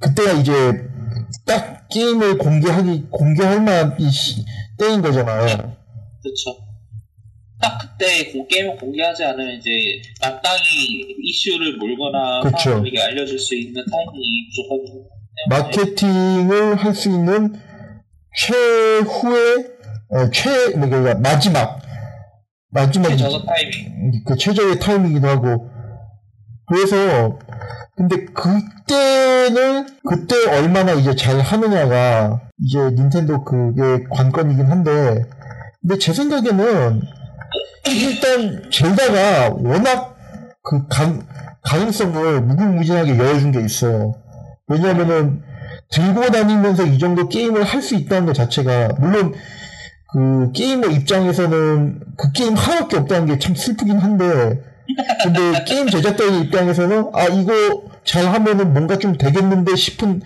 [0.00, 0.52] 그때가 이제
[1.46, 4.44] 딱 게임을 공개하기 공개할 만한 이 시,
[4.78, 5.46] 때인 거잖아요.
[6.22, 6.64] 그렇죠.
[7.60, 9.70] 딱 그때 그 게임을 공개하지 않으면 이제
[10.20, 12.56] 마땅히 이슈를 몰거나 그쵸.
[12.58, 15.08] 사람들에게 알려줄 수 있는 타이밍이 부족하기 때문에
[15.48, 17.54] 마케팅을 할 수 있는
[18.36, 19.56] 최후의
[20.10, 21.80] 어, 최 그러니까 마지막
[22.70, 24.24] 마지막 최적의 타이밍.
[24.26, 25.70] 그 최적의 타이밍이기도 하고
[26.66, 27.38] 그래서
[27.96, 35.24] 근데 그때는 그때 얼마나 이제 잘 하느냐가 이제 닌텐도 그게 관건이긴 한데
[35.80, 37.02] 근데 제 생각에는
[37.86, 40.16] 일단 젤다가 워낙
[40.62, 41.12] 그 가,
[41.62, 44.14] 가능성을 무궁무진하게 열어준 게 있어요.
[44.66, 45.42] 왜냐하면은
[45.90, 49.34] 들고 다니면서 이 정도 게임을 할 수 있다는 것 자체가 물론
[50.12, 54.60] 그 게이머 입장에서는 그 게임 하나밖에 없다는 게 참 슬프긴 한데
[55.22, 60.20] 근데 게임 제작자의 입장에서는 아 이거 잘 하면은 뭔가 좀 되겠는데 싶은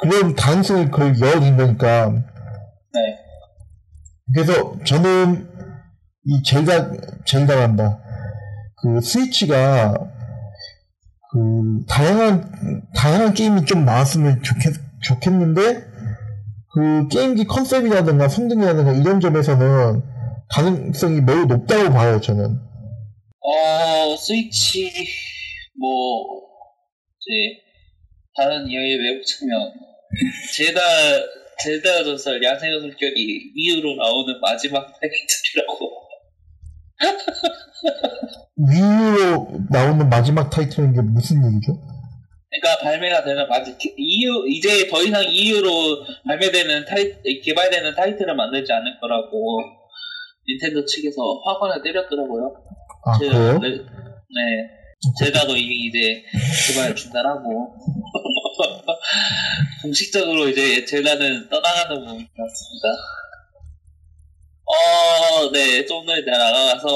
[0.00, 3.16] 그런 가능성을 그걸 열어준 거니까 네.
[4.32, 5.48] 그래서 저는
[6.24, 6.92] 이 젤다
[7.24, 7.98] 젤다란다
[8.82, 9.94] 그 스위치가
[11.32, 15.90] 그 다양한 다양한 게임이 좀 나왔으면 좋겠 좋겠는데
[16.72, 20.02] 그 게임기 컨셉이라든가 성능이라든가 이런 점에서는
[20.48, 22.69] 가능성이 매우 높다고 봐요 저는.
[23.42, 24.90] 어, 스위치,
[25.78, 26.42] 뭐,
[27.18, 27.62] 이제,
[28.36, 29.72] 다른 이야기 외우자면,
[30.54, 30.80] 제다,
[31.62, 36.00] 제다 전설 야생의 물결이 위유로 나오는 마지막 타이틀이라고.
[38.56, 41.80] 위로 나오는 마지막 타이틀인 게 무슨 얘기죠?
[42.50, 48.98] 그러니까 발매가 되는 마지 EU 이제 더 이상 EU로 발매되는 타이 개발되는 타이틀을 만들지 않을
[49.00, 49.60] 거라고
[50.48, 52.79] 닌텐도 측에서 화관을 때렸더라고요.
[53.04, 53.58] 아 제- 그래요?
[53.58, 53.80] 네, 네.
[55.18, 56.22] 제다도 이미 이제
[56.68, 57.74] 개발 중단하고
[59.82, 62.88] 공식적으로 이제 제다는 떠나가는 부분이 났습니다.
[64.72, 66.86] 어, 네, 좀 전에 나가서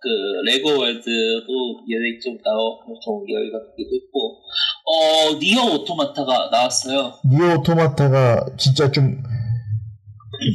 [0.00, 0.08] 그
[0.46, 1.48] 레고 월드도
[1.88, 4.38] 얘기 좀 나오 좀 여기가 되기도 했고,
[4.86, 7.12] 어, 니어 오토마타가 나왔어요.
[7.28, 9.20] 니오 오토마타가 진짜 좀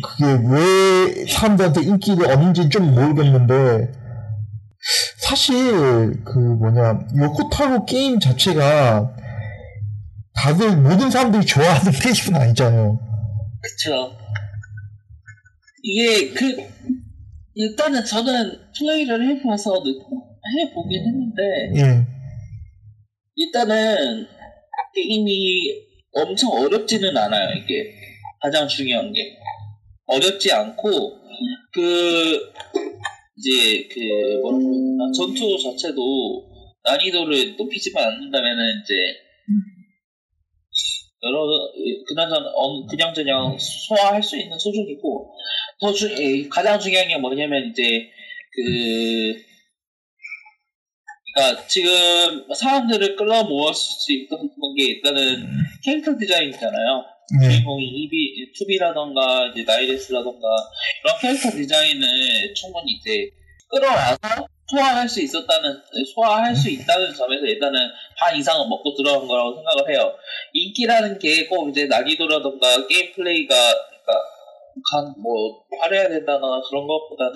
[0.03, 3.91] 그게 왜 사람들한테 인기를 얻는지 좀 모르겠는데
[5.17, 9.15] 사실 그 뭐냐 요코타로 게임 자체가
[10.33, 12.99] 다들 모든 사람들이 좋아하는 페이스는 아니잖아요.
[13.61, 14.15] 그쵸.
[15.83, 16.55] 이게 그
[17.55, 19.99] 일단은 저는 플레이를 해봐서 느-
[20.61, 22.07] 해보긴 했는데 예.
[23.35, 24.25] 일단은
[24.95, 25.61] 게임이
[26.13, 27.49] 엄청 어렵지는 않아요.
[27.57, 27.93] 이게
[28.41, 29.37] 가장 중요한 게
[30.05, 31.19] 어렵지 않고
[31.73, 32.39] 그
[33.39, 33.99] 이제 그
[34.41, 36.43] 뭐라 되나 전투 자체도
[36.83, 38.93] 난이도를 높이지만 않는다면은 이제
[41.23, 41.71] 여러
[42.07, 45.33] 그나저나 어, 그냥 저냥 소화할 수 있는 수준이고
[45.79, 48.09] 더 주, 에, 가장 중요한 게 뭐냐면 이제
[48.51, 49.49] 그
[51.33, 55.47] 그러니까 지금 사람들을 끌어 모을 수 있던 게 일단은
[55.83, 57.05] 캐릭터 디자인이잖아요.
[57.43, 57.49] 예.
[57.49, 60.47] 주인공이 이비, 투비라던가 이제 나인에스라던가
[61.03, 63.29] 이런 캐릭터 디자인을 충분히 이제
[63.69, 64.17] 끌어와서
[64.67, 65.81] 소화할 수 있었다는
[66.13, 67.79] 소화할 수 있다는 점에서 일단은
[68.17, 70.13] 반 이상은 먹고 들어간 거라고 생각을 해요.
[70.53, 74.13] 인기라는 게 꼭 이제 난이도라던가 게임 플레이가 그러니까
[74.91, 77.35] 간, 뭐 화려해야 된다거나 그런 것보다는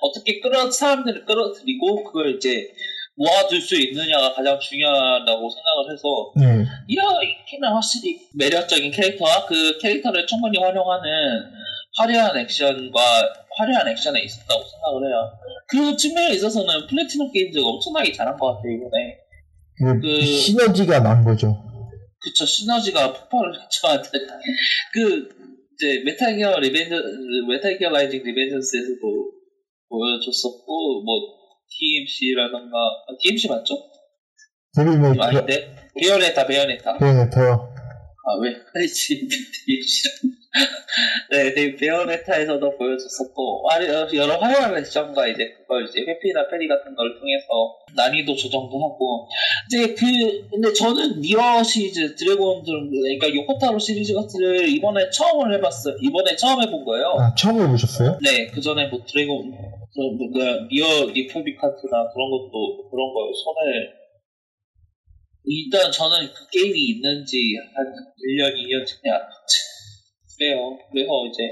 [0.00, 2.68] 어떻게 끌어 사람들을 끌어들이고 그걸 이제
[3.16, 6.66] 모아둘 수 있느냐가 가장 중요하다고 생각을 해서 예.
[6.88, 11.10] 이어 인기는 확실히 매력적인 캐릭터와 그 캐릭터를 충분히 활용하는
[11.96, 13.00] 화려한 액션과
[13.56, 15.30] 화려한 액션에 있었다고 생각을 해요.
[15.68, 19.18] 그 측면에 있어서는 플래티넘 게임즈가 엄청나게 잘한 것 같아요 이번에.
[19.76, 21.56] 그 그- 시너지가 난 거죠.
[22.20, 23.88] 그쵸 시너지가 폭발을 했죠.
[24.92, 25.28] 그
[25.74, 26.96] 이제 메탈 기어 리벤져
[27.48, 29.00] 메탈 기어 라이징 리벤전스에서도
[29.88, 31.43] 보여줬었고 뭐
[31.78, 33.74] DMC라던가 아, DMC 맞죠?
[34.74, 37.74] 저기 뭐 아닌데 베요네타 베요네타 베요네타요.
[38.26, 38.56] 아, 왜?
[38.74, 39.28] 아니지,
[41.30, 43.76] 네, 네, 베요네타에서도 보여줬었고, 아,
[44.14, 47.44] 여러 화려한 액션과 이제 그걸 이제 회피나 parry 같은 걸 통해서
[47.94, 49.28] 난이도 조정도 하고,
[49.66, 50.06] 이제 그,
[50.50, 55.96] 근데 저는 니어 시리즈, 드래곤, 그러니까 요코타로 시리즈 같은 이번에 처음 해봤어요.
[56.00, 57.16] 이번에 처음 해본 거예요.
[57.18, 58.18] 아 처음 해보셨어요?
[58.22, 63.92] 네, 그 전에 뭐 드래곤, 저 뭐, 뭐야, 니어 레플리칸트나 그런 것도, 그런 거 손을,
[65.44, 67.86] 일단 저는 그 게임이 있는지 한
[68.18, 69.20] 1년, 2년 그냥
[70.36, 70.78] 그래요.
[70.90, 71.42] 그래서 이제,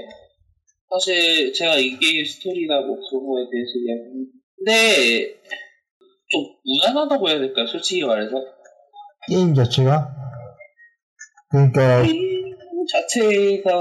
[0.89, 5.41] 사실 제가 이 게임 스토리나 뭐 그런 거에 대해서 이야기 근데,
[6.29, 7.67] 좀 무난하다고 해야 될까요?
[7.67, 8.31] 솔직히 말해서
[9.27, 10.09] 게임 자체가
[11.49, 12.55] 그러니까 게임
[12.91, 13.71] 자체가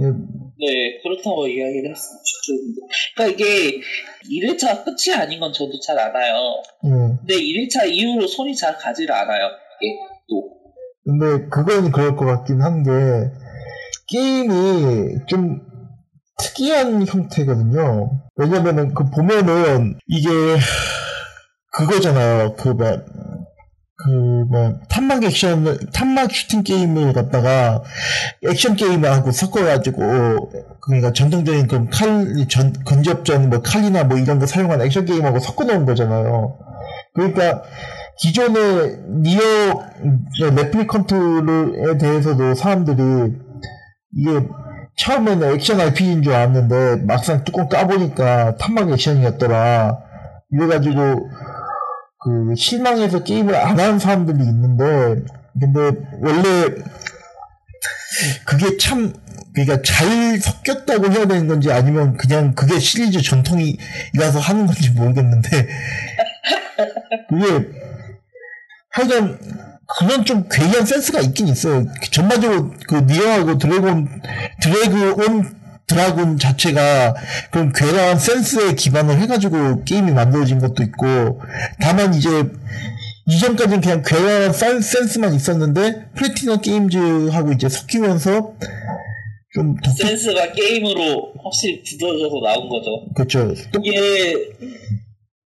[0.00, 2.80] 예, 네 그렇다고 이야기를 했으면 좋겠는데
[3.14, 3.80] 그러니까 이게
[4.28, 6.62] 1회차 끝이 아닌 건 저도 잘 알아요.
[6.84, 6.88] 예.
[6.90, 9.50] 근데 1회차 이후로 손이 잘 가지를 않아요.
[9.80, 9.96] 이게
[10.28, 10.58] 또
[11.04, 12.90] 근데 그건 그럴 것 같긴 한게
[14.08, 15.60] 게임이 좀
[16.38, 18.10] 특이한 형태거든요.
[18.36, 20.28] 왜냐면은 그 보면은 이게
[21.72, 22.54] 그거잖아요.
[22.56, 23.04] 그 막
[23.98, 27.82] 그뭐 탄막 액션 탄막 슈팅 게임을 갖다가
[28.48, 35.04] 액션 게임을 하고 섞어가지고 그러니까 전통적인 그칼전 근접전 뭐 칼이나 뭐 이런 거 사용한 액션
[35.04, 36.56] 게임하고 섞어놓은 거잖아요.
[37.12, 37.64] 그러니까
[38.20, 39.82] 기존의 니어
[40.54, 43.34] 레플리컨트에 대해서도 사람들이
[44.16, 44.46] 이게
[44.96, 49.98] 처음에는 액션 RPG인 줄 알았는데 막상 뚜껑 까보니까 탄막 액션이었더라.
[50.50, 51.28] 이래가지고
[52.20, 55.22] 그 실망해서 게임을 안 하는 사람들이 있는데
[55.58, 55.80] 근데
[56.20, 56.74] 원래
[58.44, 59.12] 그게 참
[59.52, 65.68] 그러니까 잘 섞였다고 해야 되는 건지 아니면 그냥 그게 시리즈 전통이라서 하는 건지 모르겠는데
[67.28, 67.68] 그게
[68.90, 69.38] 하여간
[69.98, 71.86] 그런 좀 괴이한 센스가 있긴 있어요.
[72.10, 74.22] 전반적으로 그 니어하고 드래곤
[74.60, 75.57] 드래그 온
[75.88, 77.14] 드라군 자체가
[77.50, 81.40] 그런 괴이한 센스에 기반을 해가지고 게임이 만들어진 것도 있고
[81.80, 82.28] 다만 이제
[83.26, 88.54] 이전까지는 그냥 괴이한 센스만 있었는데 플래티넘 게임즈하고 이제 섞이면서
[89.54, 93.06] 좀 센스가 게임으로 확실히 굳어져서 나온 거죠.
[93.14, 93.54] 그렇죠.
[93.72, 94.34] 또 이게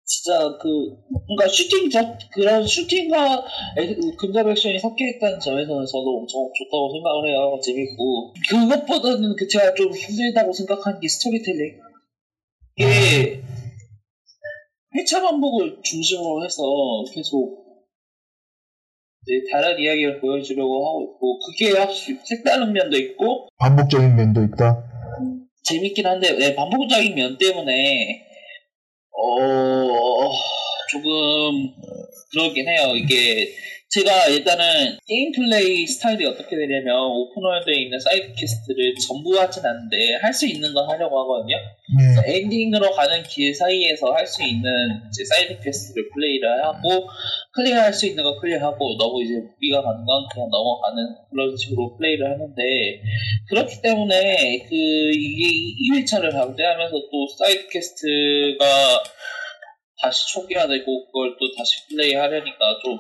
[0.09, 3.45] 진짜 그 뭔가 슈팅 자 그런 슈팅과
[3.77, 7.61] 에- 근접 액션이 섞여 있다는 점에서는 저도 엄청 좋다고 생각을 해요.
[7.63, 11.79] 재밌고 그것보다는 그 제가 좀 힘들다고 생각한 게 스토리텔링.
[12.79, 13.43] 이게
[14.97, 16.63] 회차 반복을 중심으로 해서
[17.15, 17.69] 계속
[19.53, 24.85] 다른 이야기를 보여주려고 하고 있고 그게 확실히 색다른 면도 있고 반복적인 면도 있다.
[25.65, 28.28] 재밌긴 한데 네, 반복적인 면 때문에
[29.21, 30.31] 어
[30.89, 31.75] 조금
[32.31, 32.95] 그러긴 해요.
[32.95, 33.55] 이게
[33.91, 40.17] 제가 일단은 게임 플레이 스타일이 어떻게 되냐면 open world에 있는 side quest를 전부 하진 않는데
[40.21, 41.57] 할 수 있는 건 하려고 하거든요.
[41.97, 42.37] 네.
[42.37, 44.69] 엔딩으로 가는 길 사이에서 할 수 있는
[45.09, 47.09] 이제 side quest를 플레이를 하고
[47.55, 52.31] 클리어할 수 있는 거 클리어하고 너무 이제 무리가 가는 건 그냥 넘어가는 그런 식으로 플레이를
[52.31, 52.63] 하는데
[53.49, 55.49] 그렇기 때문에 그 이게
[56.05, 59.03] 2회차를 방대하면서 또 side quest가
[60.01, 62.99] 다시 초기화 되고 그걸 또 다시 플레이 하려니까 좀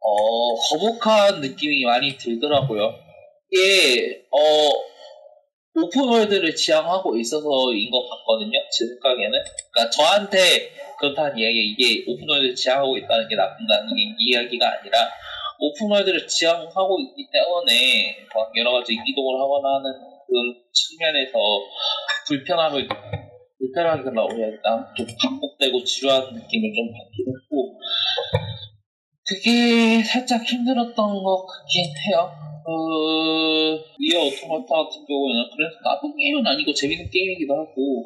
[0.00, 2.94] 어, 거북한 느낌이 많이 들더라고요.
[3.50, 4.88] 이게 어
[5.74, 8.58] 오픈월드를 지향하고 있어서인 것 같거든요.
[8.70, 9.32] 제 생각에는.
[9.72, 15.08] 그러니까 저한테 그렇다는 이야기 이게 오픈월드를 지향하고 있다는 게 나쁜다는 게 이야기가 아니라
[15.60, 19.92] 오픈월드를 지향하고 있기 때문에 막 여러 가지 이동을 하거나 하는
[20.26, 21.32] 그런 측면에서
[22.26, 22.88] 불편함을
[23.58, 27.78] 불편하게 일단 좀 반복되고 지루한 느낌을 좀 받긴 했고
[29.26, 32.30] 그게 살짝 힘들었던 것 같긴 해요.
[32.64, 38.04] 그 리어 오토마타 같은 경우에는 그래서 나쁜 게임은 아니고 재밌는 게임이기도 하고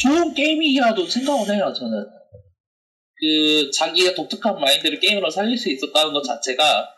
[0.00, 2.06] 좋은 게임이라도 생각을 해요 저는
[3.20, 6.88] 그 자기의 독특한 마인드를 게임으로 살릴 수 있었다는 것 자체가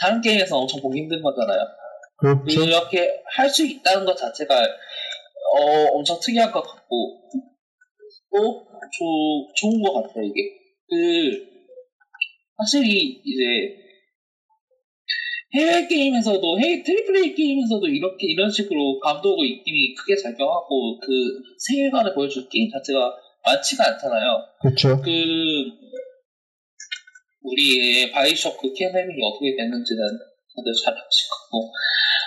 [0.00, 1.60] 다른 게임에서 엄청 보기 힘든 거잖아요
[2.18, 2.62] 그렇죠.
[2.62, 4.54] 이렇게 할 수 있다는 것 자체가
[5.54, 7.22] 어, 엄청 특이한 것 같고
[8.30, 11.52] 또 조, 좋은 것 같아요 이게 그
[12.56, 13.82] 확실히 이제
[15.54, 22.14] 해외 게임에서도 해외 triple A 게임에서도 이렇게 이런 식으로 감독의 입김이 크게 작용하고 그 세계관을
[22.14, 23.12] 보여줄 게임 자체가
[23.44, 24.38] 많지가 않잖아요.
[24.62, 25.02] 그렇죠.
[25.02, 25.10] 그
[27.42, 30.02] 우리의 바이오쇼크 켄 레빈이 어떻게 됐는지는
[30.54, 31.72] 다들 잘 아시고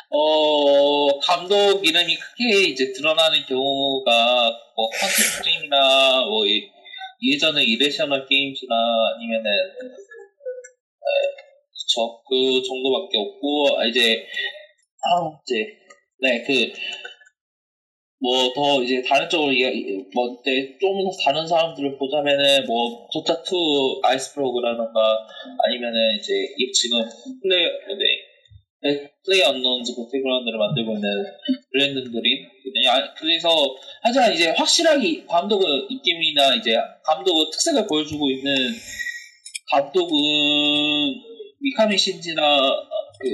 [0.10, 6.70] 어 감독 이름이 크게 이제 드러나는 경우가 뭐 컨셉 게임이나 뭐 이-
[7.22, 8.76] 예전에 이레셔널 게임즈나
[9.16, 9.50] 아니면은
[11.72, 12.22] 그쵸?
[12.28, 14.26] 그 정도밖에 없고 아, 이제
[15.04, 15.66] 아 이제
[16.22, 16.74] 네그
[18.20, 19.52] 뭐 더 이제 다른 쪽으로
[20.14, 25.28] 뭐좀 다른 사람들을 보자면은 뭐 조타 2 아이스프로그라던가
[25.64, 27.04] 아니면은 이제 이 지금
[27.42, 28.15] 플레이 네
[29.26, 31.10] 플레이 언론즈 배틀그라운드를 만들고 있는
[31.72, 33.50] 브랜드들이 그냥 그래서
[34.02, 38.54] 하지만 이제 확실하게 감독의 입김이나 이제 감독의 특색을 보여주고 있는
[39.72, 40.12] 감독은
[41.60, 42.42] 미카미 신지나
[43.20, 43.30] 그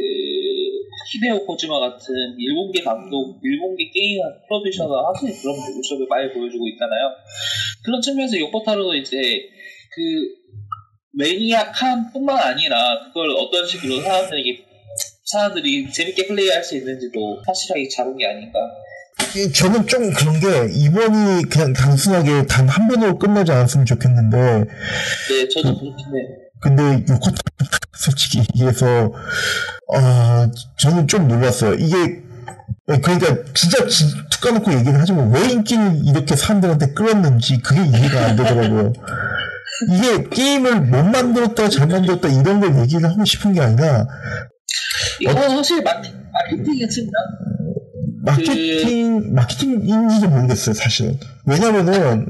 [1.12, 7.12] 히데오 코지마 같은 일본계 감독, 일본계 게임 프로듀서가 확실히 그런 모습을 많이 보여주고 있잖아요.
[7.84, 9.18] 그런 측면에서 요코타로도 이제
[9.92, 10.42] 그
[11.18, 14.71] 매니악한 뿐만 아니라 그걸 어떤 식으로 사람들에게
[15.32, 18.60] 사람들이 재밌게 플레이할 수 있는지도 확실하게 잡은 게 아닌가.
[19.36, 25.48] 이- 저는 좀 그런 게 이번이 그냥 단순하게 단 한 번으로 끝나지 않았으면 좋겠는데 네,
[25.54, 26.28] 저도 그렇긴 해요.
[26.60, 27.38] 근데 요코타
[27.94, 29.12] 솔직히 얘기해서
[29.94, 31.76] 어 저는 좀 놀랐어요.
[31.76, 32.22] 이게
[32.88, 38.36] 그러니까 진짜 진- 툭 까놓고 얘기를 하자면 왜 인기를 이렇게 사람들한테 끌었는지 그게 이해가 안
[38.36, 38.94] 되더라고요.
[39.94, 44.06] 이게 게임을 못 만들었다 잘 만들었다 이런 걸 얘기를 하고 싶은 게 아니라
[45.22, 47.12] 이거 사실 마케, 측면?
[48.24, 52.28] 마케팅 마케팅인지도 모르겠어요 사실은 왜냐면은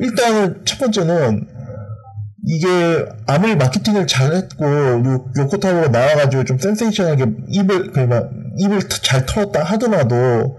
[0.00, 1.46] 일단은 첫 번째는
[2.46, 2.66] 이게
[3.26, 10.56] 아무리 마케팅을 잘했고 요, 요코타로가 나와가지고 좀 센세이션하게 입을 그막 입을 터- 잘 털었다 하더라도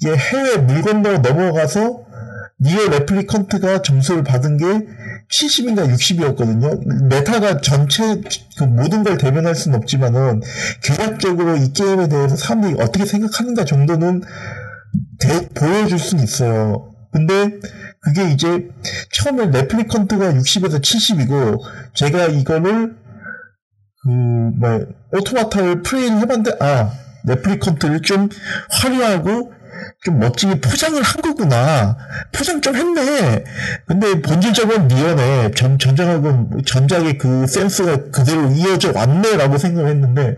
[0.00, 2.00] 이게 해외 물건으로 넘어가서
[2.60, 4.64] 니어 레플리컨트가 점수를 받은 게
[5.30, 7.06] 70인가 60이었거든요.
[7.08, 8.20] 메타가 전체
[8.56, 10.40] 그 모든 걸 대변할 수는 없지만은
[10.82, 14.22] 개략적으로 이 게임에 대해서 사람들이 어떻게 생각하는가 정도는
[15.20, 16.94] 대- 보여줄 수는 있어요.
[17.12, 17.58] 근데
[18.00, 18.68] 그게 이제
[19.12, 21.58] 처음에 레플리컨트가 60에서 70이고
[21.94, 22.96] 제가 이거를
[24.02, 26.92] 그뭐 오토마타를 플레이를 해봤는데 아
[27.26, 28.28] 레플리컨트를 좀
[28.70, 29.52] 화려하고
[30.04, 31.96] 좀 멋지게 포장을 한 거구나.
[32.32, 33.44] 포장 좀 했네.
[33.86, 40.36] 근데 본질적으로 니언에 전, 전작하고 전작의 그 센스가 그대로 이어져 왔네라고 생각을 했는데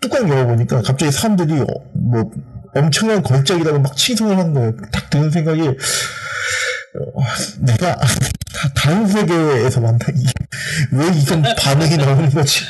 [0.00, 2.30] 뚜껑 열어보니까 갑자기 사람들이 어, 뭐
[2.76, 4.72] 엄청난 걸작이라고 막 칭송을 하는 거예요.
[4.92, 5.74] 딱 드는 생각이 어,
[7.60, 8.06] 내가 다,
[8.76, 10.30] 다른 세계에서 만나 이게
[10.92, 12.60] 왜 이런 반응이 나오는 거지?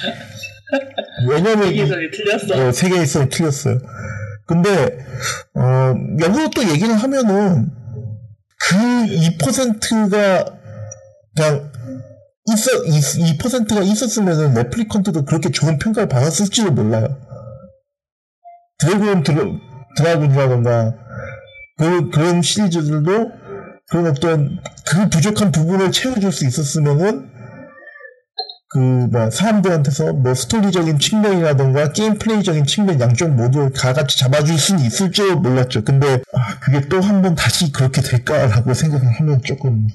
[1.29, 2.69] 왜냐면 이- 세계에서 틀렸어.
[2.69, 3.79] 어, 세계에서 틀렸어요.
[4.47, 4.99] 근데
[5.55, 7.71] 어, 역으로 또 얘기를 하면은
[8.59, 10.45] 그 2%가
[11.35, 11.73] 그냥
[12.47, 17.19] 있어 2, 2%가 있었으면은 레플리컨트도 그렇게 좋은 평가를 받았을지도 몰라요.
[18.79, 19.45] 드래곤 드라,
[19.97, 20.95] 드라군이라던가
[21.79, 23.31] 그, 그런 시리즈들도
[23.91, 27.31] 그런 어떤 그 부족한 부분을 채워줄 수 있었으면은
[28.75, 34.85] 그, 뭐, 사람들한테서 뭐, 스토리적인 측면이라던가, 게임 플레이적인 측면 양쪽 모두 다 같이 잡아줄 수는
[34.85, 35.85] 있을 줄 몰랐죠.
[35.85, 39.87] 근데, 아, 그게 또 한 번 다시 그렇게 될까라고 생각을 하면 조금,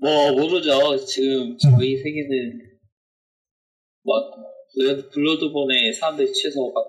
[0.00, 0.96] 뭐 모르죠.
[1.04, 2.60] 지금 저희 세계는
[4.04, 4.14] 뭐
[4.74, 6.84] 블러드- 블러드본에 사람들이 취해서 막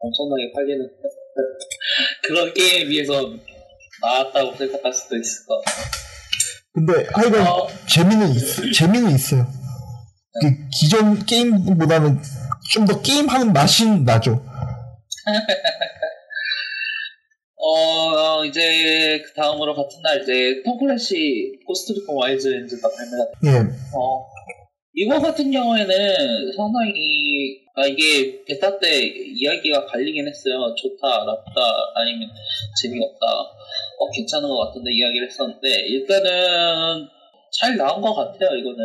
[0.00, 0.88] 엄청나게 팔리는
[2.24, 3.12] 그런 게임에 비해서
[4.00, 5.84] 나왔다고 생각할 수도 있을 것 같아요.
[6.72, 9.46] 근데, 하여간, 어, 재미는, 있, 재미는 있어요.
[10.40, 12.18] 그, 기존 게임보다는
[12.72, 14.42] 좀 더 게임하는 맛이 나죠.
[17.56, 17.68] 어,
[18.38, 23.70] 어, 이제 그 다음으로 같은 날 이제 톰 클랜시 고스트리콘 와일드랜즈가 발매가 예.
[23.94, 24.26] 어,
[24.94, 30.74] 이거 같은 경우에는 상당히, 아, 이게 베타 때 이야기가 갈리긴 했어요.
[30.76, 31.60] 좋다, 나쁘다,
[31.94, 32.28] 아니면
[32.80, 33.26] 재미없다.
[33.26, 37.08] 어, 괜찮은 것 같은데 이야기를 했었는데, 일단은
[37.58, 38.78] 잘 나온 것 같아요, 이거는.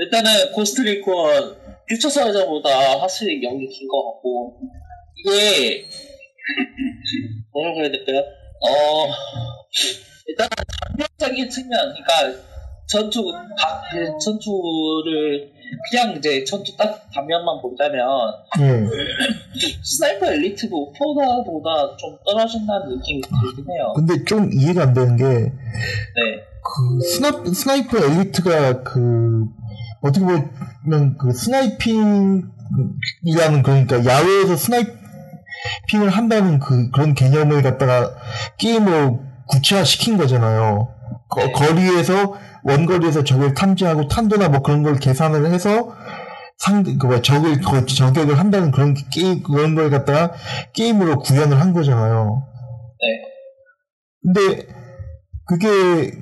[0.00, 1.56] 일단은 고스트리콘
[1.88, 4.56] 퓨처 솔저보다 확실히 연기 긴것 같고,
[5.16, 5.86] 이게,
[7.52, 8.18] 뭐라고 해야 될까요?
[8.62, 9.08] 어,
[10.26, 10.48] 일단
[10.88, 12.42] 장면적인 측면, 그러니까
[12.86, 15.50] 전투, 바- 그 전투를
[15.90, 18.00] 그냥 이제 전투 딱 단면만 본다면
[18.60, 18.84] 예.
[19.84, 23.92] 스나이퍼 엘리트 포보다 좀 떨어진다는 느낌이 들긴 해요.
[23.94, 25.50] 근데 좀 이해가 안 되는 게, 네.
[26.62, 29.44] 그 스나, 스나이퍼 엘리트가 그
[30.02, 32.42] 어떻게 보면 그 sniping이라는
[33.62, 38.10] 그러니까 야외에서 sniping을 한다는 그 그런 개념을 갖다가
[38.58, 40.94] 게임으로 구체화 시킨 거잖아요.
[41.28, 41.52] 거, 네.
[41.52, 45.92] 거리에서 원거리에서 적을 탐지하고 탄도나 뭐 그런 걸 계산을 해서
[46.58, 50.32] 상대 그 적을 거- 저격을 한다는 그런 게임 그런 걸 갖다가
[50.74, 52.46] 게임으로 구현을 한 거잖아요.
[53.00, 53.22] 네.
[54.22, 54.66] 근데
[55.46, 56.12] 그게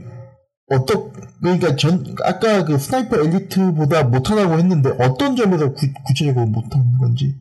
[0.70, 7.34] 어떻 그러니까 전 아까 그 스나이퍼 엘리트보다 못하다고 했는데 어떤 점에서 구, 구체적으로 못하는 건지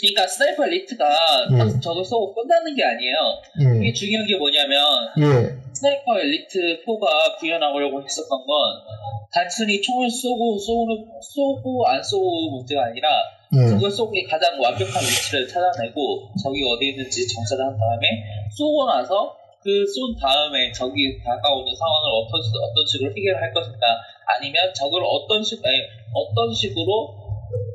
[0.00, 1.04] 그러니까 스나이퍼 엘리트가
[1.52, 1.58] 예.
[1.58, 3.16] 딱 저걸 쏘고 끝나는 게 아니에요.
[3.80, 4.78] 이게 예 중요한 게 뭐냐면
[5.18, 8.56] 예, 스나이퍼 엘리트 4가 구현하려고 했었던 건
[9.32, 13.08] 단순히 총을 쏘고 쏘는 쏘고 안 쏘고 문제가 아니라
[13.54, 18.06] 예, 적을 쏘기 가장 완벽한 위치를 찾아내고 적이 어디 있는지 정찰을 한 다음에
[18.56, 19.36] 쏘고 나서
[19.66, 23.98] 그 쏜 다음에 적이 다가오는 상황을 어떤, 시- 어떤 식으로 해결할 것인가
[24.38, 25.74] 아니면 적을 어떤 식 아니,
[26.14, 27.10] 어떤 식으로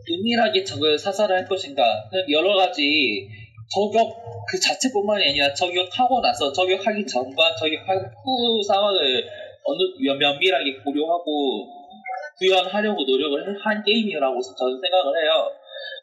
[0.09, 1.83] 은밀하게 적을 사살을 할 것인가
[2.31, 3.27] 여러 가지
[3.67, 4.07] 저격
[4.47, 9.23] 그 자체뿐만이 아니라 저격하고 나서 저격하기 전과 저격한 후 상황을
[9.63, 11.67] 어느 면- 면밀하게 고려하고
[12.39, 15.51] 구현하려고 노력을 한 게임이라고 저는 생각을 해요.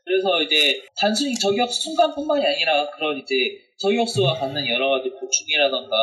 [0.09, 5.95] 그래서 이제 단순히 저격 순간뿐만이 아니라 그런 이제 저격수가 갖는 여러 가지 보충이라던가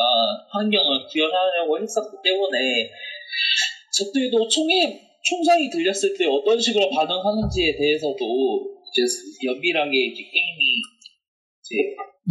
[0.52, 2.92] 환경을 구현하려고 했었기 때문에
[3.98, 8.22] 적들도 총에 총성이 들렸을 때 어떤 식으로 반응하는지에 대해서도
[8.94, 9.02] 이제
[9.44, 10.62] 면밀하게 이제 게임이
[11.66, 11.76] 이제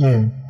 [0.07, 0.45] 예.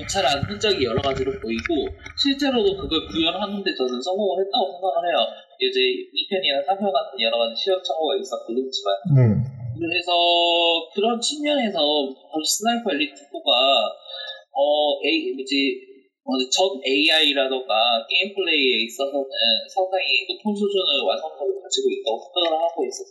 [0.00, 5.20] 고찰한 흔적이 여러 가지로 보이고 실제로도 그걸 구현하는데 저는 성공을 했다고 생각을 해요.
[5.60, 9.61] 이제 2편이나 3편 같은 여러 가지 시행착오가 있었긴 했지만 네.
[9.82, 10.12] 그래서
[10.94, 11.78] 그런 측면에서
[12.46, 13.50] 스나이퍼 엘리트 4가
[14.54, 14.62] 어,
[15.04, 19.26] A, 이제 어, 전 AI라던가 게임 플레이에 있어서는
[19.66, 23.10] 상당히 높은 수준의 완성도를 가지고 있다고 생각을 하고 있어서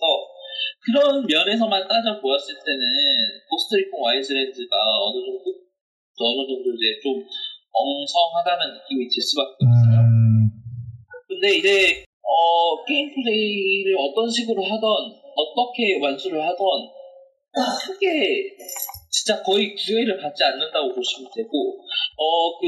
[0.80, 2.82] 그런 면에서만 따져 보았을 때는
[3.52, 5.44] Ghost Recon Wildlands가 어느 정도
[6.24, 10.00] 어느 정도 이제 좀 엉성하다는 느낌이 들 수밖에 없어요.
[10.08, 10.48] 음,
[11.28, 16.62] 근데 이제 어, 게임 플레이를 어떤 식으로 하던 어떻게 완수를 하던
[17.86, 18.56] 크게
[19.10, 21.50] 진짜 거의 구애를 받지 않는다고 보시면 되고
[22.18, 22.68] 어 그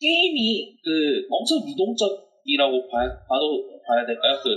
[0.00, 4.40] 게임이 그 엄청 유동적이라고 봐, 봐도 봐야 될까요?
[4.42, 4.48] 그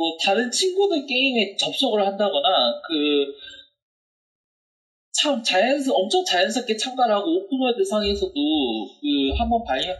[0.00, 3.34] 뭐 다른 친구들 게임에 접속을 한다거나 그
[5.20, 9.96] 참 자연스 엄청 자연스럽게 참가하고 open world 상에서도 그 한번 발견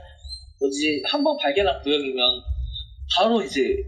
[0.61, 2.23] 뭐지 한번 발견한 구역이면
[3.17, 3.83] 바로 이제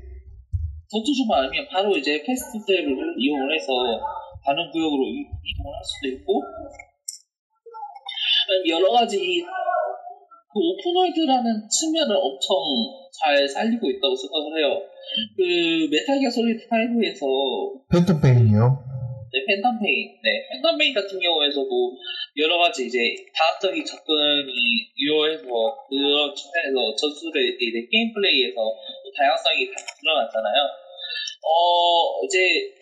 [0.90, 3.72] 전투 중만 아니면 바로 이제 fast travel을 이용을 해서
[4.44, 6.42] 다른 구역으로 이- 이동을 할 수도 있고
[8.68, 9.42] 여러 가지
[10.52, 12.56] 그 open world라는 측면을 엄청
[13.22, 14.82] 잘 살리고 있다고 생각을 해요.
[15.36, 17.22] 그 Metal Gear Solid 5에서
[17.92, 18.89] Phantom Pain이요.
[19.30, 20.18] 네, Phantom Pain.
[20.26, 21.70] 네, Phantom Pain 같은 경우에서도
[22.36, 22.98] 여러 가지 이제
[23.30, 24.50] 다각적인 접근이
[24.98, 28.58] 유효해서 그런 측면에서 전술의 이제 게임 플레이에서
[29.16, 30.58] 다양성이 다 드러났잖아요.
[31.46, 32.74] 어, 이제,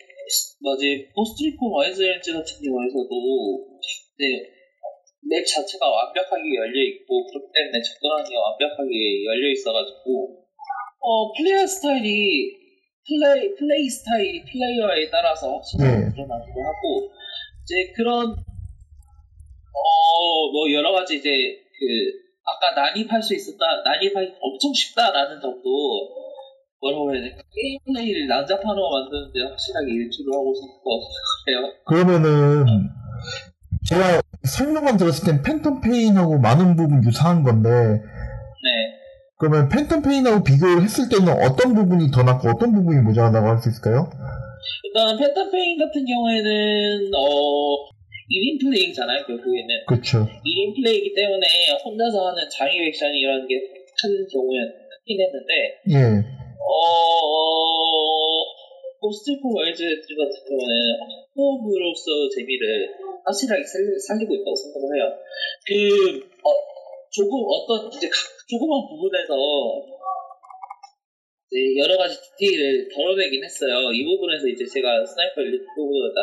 [0.61, 3.13] 뭐지, Ghost Recon Wildlands 같은 경우에서도
[4.17, 4.49] 이제
[5.21, 10.45] 맵 자체가 완벽하게 열려 있고, 그렇기 때문에 접근하기가 완벽하게 열려 있어가지고,
[10.99, 12.58] 어, 플레이어 스타일이
[13.09, 15.89] 플레이, 플레이 스타일이 플레이어에 따라서 확실히 네.
[16.13, 17.09] 드러나기도 하고,
[17.63, 18.35] 이제 그런, 어,
[20.53, 21.85] 뭐 여러 가지 이제 그,
[22.45, 26.07] 아까 난입할 수 있었다, 난입하기 엄청 쉽다라는 정도,
[26.81, 31.73] 뭐라고 해야 될까, 게임 플레이를 난잡하로 만드는데 확실하게 일조를 하고 생각해요.
[31.85, 32.65] 그러면은
[33.85, 38.98] 제가 설명만 들었을 땐 Phantom Pain하고 많은 부분 유사한 건데 네.
[39.39, 43.69] 그러면 Phantom Pain하고 비교를 했을 때는 어떤 부분이 더 낫고 어떤 부분이 모자라다고 할 수
[43.69, 44.11] 있을까요?
[44.83, 47.87] 일단 Phantom Pain 같은 경우에는 어
[48.29, 50.27] 1인 플레이잖아요 결국에는 그렇죠.
[50.27, 51.45] 1인 플레이이기 때문에
[51.85, 54.59] 혼자서 하는 잠입 액션이 이런 게큰 경우에
[55.07, 55.53] 크긴 했는데
[55.95, 56.19] 예.
[56.59, 56.71] 어
[58.99, 60.75] Ghost Recon Wildlands 같은 경우는
[61.35, 62.91] co-op으로서 재미를
[63.23, 65.15] 확실하게 살- 살리고 있다고 생각을 해요
[65.65, 66.51] 그 어,
[67.11, 68.15] 조금 어떤 이제 각-
[68.49, 69.33] 조그만 부분에서
[71.49, 73.91] 이제 여러 가지 디테일을 덜어내긴 했어요.
[73.91, 76.17] 이 부분에서 이제 제가 Sniper Elite보다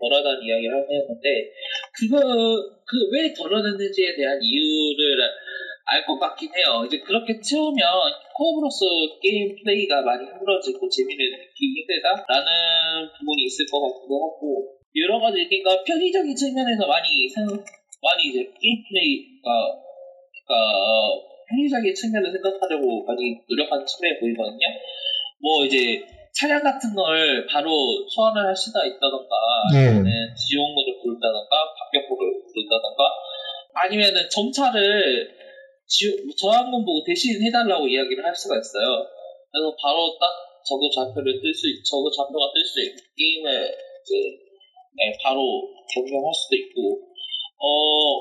[0.00, 1.28] 덜하다는 이야기를 했는데
[1.92, 2.16] 그거
[2.88, 5.20] 그 왜 덜어냈는지에 대한 이유를
[5.90, 6.84] 알 것 같긴 해요.
[6.86, 7.80] 이제 그렇게 채우면
[8.36, 15.48] co-op으로서 게임 플레이가 많이 힘들어지고 재미를 느끼기 힘들다라는 부분이 있을 것 같기도 하고 여러 가지
[15.48, 19.48] 그러니까 편의적인 측면에서 많이 생- 많이 이제 게임 플레이가
[20.48, 24.64] 그러니까 편의적인 측면을 생각하려고 많이 노력하는 측면이 보이거든요.
[25.40, 26.00] 뭐 이제
[26.32, 27.68] 차량 같은 걸 바로
[28.08, 29.32] 소환을 할 수가 있다던가
[29.74, 29.78] 예.
[29.92, 33.00] 아니면은 지원문을 부른다던가 박격포를 부른다던가
[33.84, 34.28] 아니면은
[35.86, 39.04] 지- 저항문 보고 대신 해달라고 이야기를 할 수가 있어요.
[39.50, 40.28] 그래서 바로 딱
[40.68, 43.48] 저거 좌표를 뜰 수, 있- 저거 좌표가 뜰 수 있는 게임을
[44.04, 44.12] 이제
[45.00, 45.40] 네, 바로
[45.94, 47.00] 적용할 수도 있고
[47.56, 48.20] 어,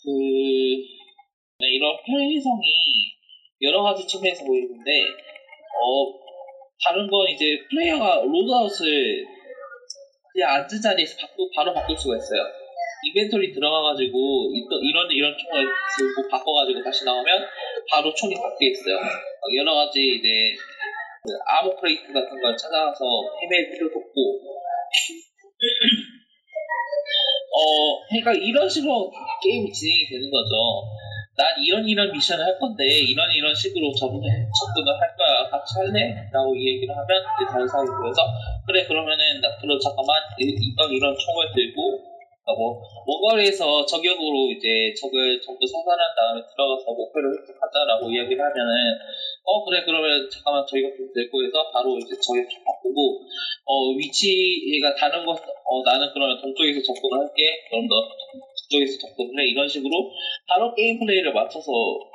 [0.00, 0.06] 그
[1.60, 3.12] 네, 이런 편의성이
[3.62, 4.90] 여러 가지 측면에서 보이는데
[5.76, 6.08] 어,
[6.82, 9.24] 다른 건 이제 플레이어가 loadout을
[10.32, 12.40] 그냥 앉은 자리에서 바꾸, 바로 바꿀 수가 있어요.
[13.04, 15.64] inventory 들어가가지고 이- 이런 이런 총을
[15.98, 17.44] 들고 바꿔가지고 다시 나오면
[17.90, 18.96] 바로 총이 바뀌어 있어요.
[18.96, 20.28] 어, 여러 가지 이제
[21.22, 23.04] 그 ammo crate 같은 걸 찾아서
[23.42, 24.40] 헤맬 필요도 없고
[27.52, 29.10] 어 그러니까 이런 식으로
[29.42, 30.54] 게임이 진행이 되는 거죠.
[31.36, 35.48] 난 이런 이런 미션을 할 건데 이런 이런 식으로 접근, 접근을 할 거야.
[35.48, 36.28] 같이 할래?
[36.32, 38.20] 라고 이 얘기를 하면 이제 다른 사람이 보여서
[38.66, 42.10] 그래 그러면은 나 그럼 잠깐만 이- 이런 이런 총을 들고
[42.44, 48.98] 어, 뭐 원거리에서 저격으로 이제 적을 전부 사살한 다음에 들어가서 목표를 획득하자라고 이야기를 하면은
[49.44, 53.22] 어 그래 그러면 잠깐만 저희가 좀 들고 해서 바로 이제 저격 좀 바꾸고
[53.64, 55.38] 어 위치가 다른 곳
[55.70, 57.46] 어 나는 그러면 동쪽에서 접근을 할게.
[57.70, 58.18] 그럼 너북
[58.70, 59.08] 쪽에서
[59.38, 59.90] 해 이런 식으로
[60.46, 61.70] 바로 게임 플레이를 맞춰서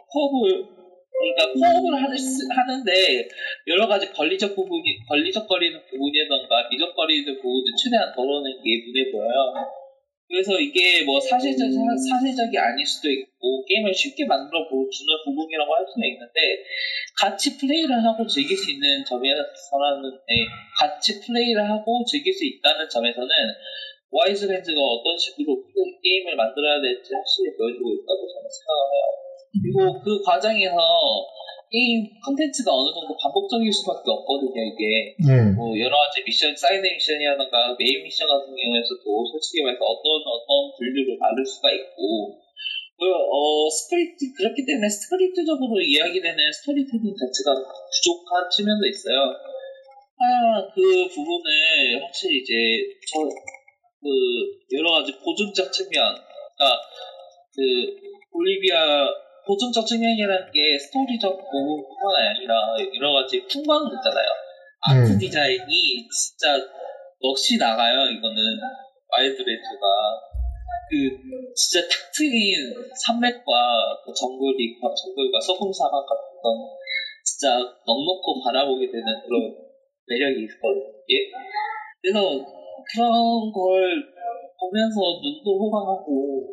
[0.09, 0.65] 코업을
[1.15, 3.27] 그러니까 코업을 하는데
[3.67, 9.53] 여러 가지 권리적 부분이 권리적거리는 부분이던가 미적거리는 부분을 최대한 덜어낸 게 눈에 보여요.
[10.27, 16.07] 그래서 이게 뭐 사실적, 사실적이 아닐 수도 있고, 게임을 쉽게 만들어 주는 부분이라고 할 수는
[16.09, 16.65] 있는데,
[17.15, 20.33] 같이 플레이를 하고 즐길 수 있는 점에서는, 네,
[20.79, 23.29] 같이 플레이를 하고 즐길 수 있다는 점에서는,
[24.15, 25.59] 와이즈랜드가 어떤 식으로
[25.99, 29.03] 게임을 만들어야 될지 확실히 보여주고 있다고 저는 생각을 해요.
[29.59, 30.79] 그리고 그 과정에서
[31.67, 35.11] 게임 컨텐츠가 어느 정도 반복적일 수밖에 없거든요, 이게.
[35.19, 35.51] 네.
[35.51, 41.19] 뭐 여러 가지 미션, side mission이라든가 main mission 같은 경우에서도 솔직히 말해서 어떤, 어떤 분류로
[41.19, 42.39] 다를 수가 있고,
[42.95, 49.35] 그, 어, 스크립트, 그렇기 때문에 스크립트적으로 이야기되는 스토리텔링 자체가 부족한 측면도 있어요.
[50.15, 50.79] 아, 그
[51.11, 52.53] 부분을 확실히 이제,
[53.03, 53.19] 저,
[54.05, 56.77] 그, 여러 가지 보존적 측면, 그러니까,
[57.49, 57.61] 그,
[58.29, 59.09] 올리비아
[59.47, 62.53] 보존적 측면이라는 게 스토리적 부분뿐만 아니라
[62.97, 64.29] 여러 가지 풍광 있잖아요.
[64.81, 65.17] 아트 음.
[65.17, 66.57] 디자인이 진짜
[67.21, 68.09] 넋이 나가요.
[68.09, 68.37] 이거는
[69.09, 69.85] 와일드레드가
[70.89, 70.93] 그
[71.55, 72.53] 진짜 탁 트인
[72.93, 73.53] 산맥과
[74.05, 76.53] 그 정글이 정글과 소금사막 같은 건
[77.23, 79.55] 진짜 넉넉고 바라보게 되는 그런
[80.05, 80.85] 매력이 있거든요.
[81.09, 81.15] 예?
[82.01, 82.45] 그래서
[82.93, 84.03] 그런 걸
[84.59, 86.47] 보면서 눈도 호강하고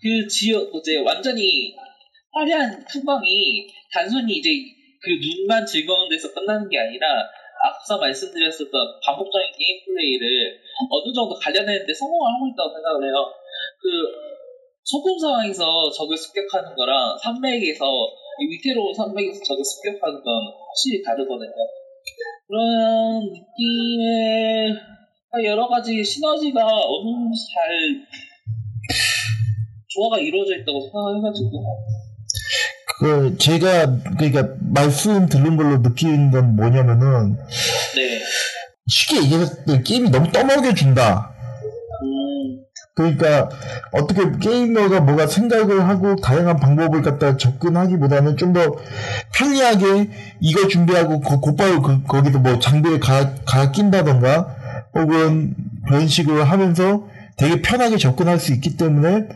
[0.00, 1.74] 그 지역 이제 완전히
[2.32, 4.50] 화려한 풍광이 단순히 이제
[5.00, 7.24] 그 눈만 즐거운 데서 끝나는 게 아니라
[7.64, 8.70] 앞서 말씀드렸었던
[9.04, 10.58] 반복적인 게임 플레이를
[10.90, 13.14] 어느 정도 가려내는데 성공을 하고 있다고 생각을 해요.
[13.80, 14.36] 그
[14.84, 17.86] 소금 상황에서 적을 습격하는 거랑 산맥에서
[18.38, 20.32] 위태로운 산맥에서 적을 습격하는 건
[20.68, 21.50] 확실히 다르거든요.
[22.46, 24.76] 그런 느낌의
[25.44, 28.06] 여러 가지 시너지가 어느 정도 잘
[29.88, 31.86] 조화가 이루어져 있다고 생각해가지고
[32.98, 37.36] 그 제가 그러니까 말씀 들은 걸로 느끼는 건 뭐냐면은
[37.94, 38.20] 네.
[38.88, 41.34] 쉽게 얘기해서 게임이 너무 떠먹여 준다.
[42.02, 42.62] 음.
[42.94, 43.50] 그러니까
[43.92, 48.76] 어떻게 게이머가 뭐가 생각을 하고 다양한 방법을 갖다 접근하기보다는 좀 더
[49.34, 50.08] 편리하게
[50.40, 54.55] 이거 준비하고 곧바로 그, 거기도 뭐 장비를 가, 가 낀다던가
[54.96, 55.54] 혹은
[55.86, 59.28] 그런 식으로 하면서 되게 편하게 접근할 수 있기 때문에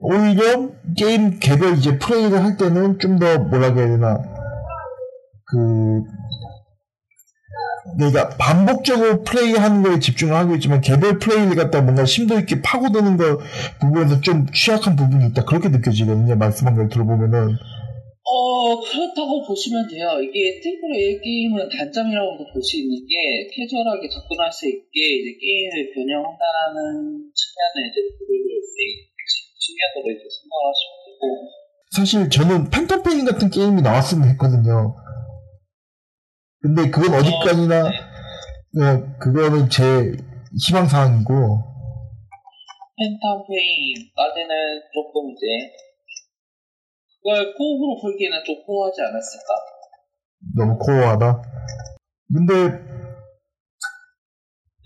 [0.00, 4.18] 오히려 게임 개별 이제 플레이를 할 때는 좀 더 뭐라고 해야 되나
[5.46, 6.02] 그
[7.98, 13.40] 그러니까 반복적으로 플레이하는 거에 집중을 하고 있지만 개별 플레이를 갖다 뭔가 심도 있게 파고드는 거
[13.80, 15.44] 부분에서 좀 취약한 부분이 있다.
[15.44, 16.36] 그렇게 느껴지거든요.
[16.36, 17.56] 말씀한 걸 들어보면은
[18.22, 24.68] 어 그렇다고 보시면 돼요 이게 triple A 게임은 단점이라고 볼수 있는 게 캐주얼하게 접근할 수
[24.68, 28.00] 있게 이제 게임을 변형한다는 측면에 이제
[29.70, 31.60] 신기하다고 이제 생각하시고
[31.90, 34.94] 사실 저는 Phantom Pain 같은 게임이 나왔으면 했거든요.
[36.62, 37.90] 근데 그건 어디까지나 어,
[38.72, 38.86] 네.
[38.86, 39.82] 어, 그거는 제
[40.66, 41.32] 희망 사항이고
[43.00, 45.46] Phantom Pain까지는 조금 이제
[47.22, 49.54] 그걸 co-op으로 풀기에는 좀 core하지 않았을까?
[50.56, 51.42] 너무 core하다.
[52.32, 52.54] 근데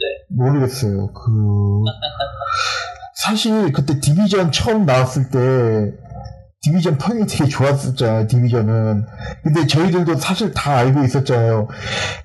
[0.00, 0.04] 네.
[0.30, 1.12] 모르겠어요.
[1.12, 1.20] 그
[3.16, 5.38] 사실 그때 Division 처음 나왔을 때
[6.64, 9.04] Division 평이 되게 좋았었잖아요, Division은.
[9.42, 11.68] 근데 저희들도 사실 다 알고 있었잖아요.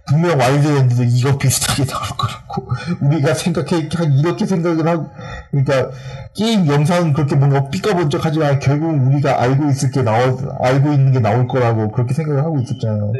[0.07, 2.71] 분명 와일드랜드도 이거 비슷하게 나올 거라고.
[3.05, 5.09] 우리가 생각해, 한 이렇게 생각을 하고,
[5.51, 5.91] 그러니까,
[6.33, 11.19] 게임 영상은 그렇게 뭔가 삐까번쩍 하지만 결국 우리가 알고 있을 게 나올, 알고 있는 게
[11.19, 13.11] 나올 거라고 그렇게 생각을 하고 있었잖아요.
[13.11, 13.19] 네.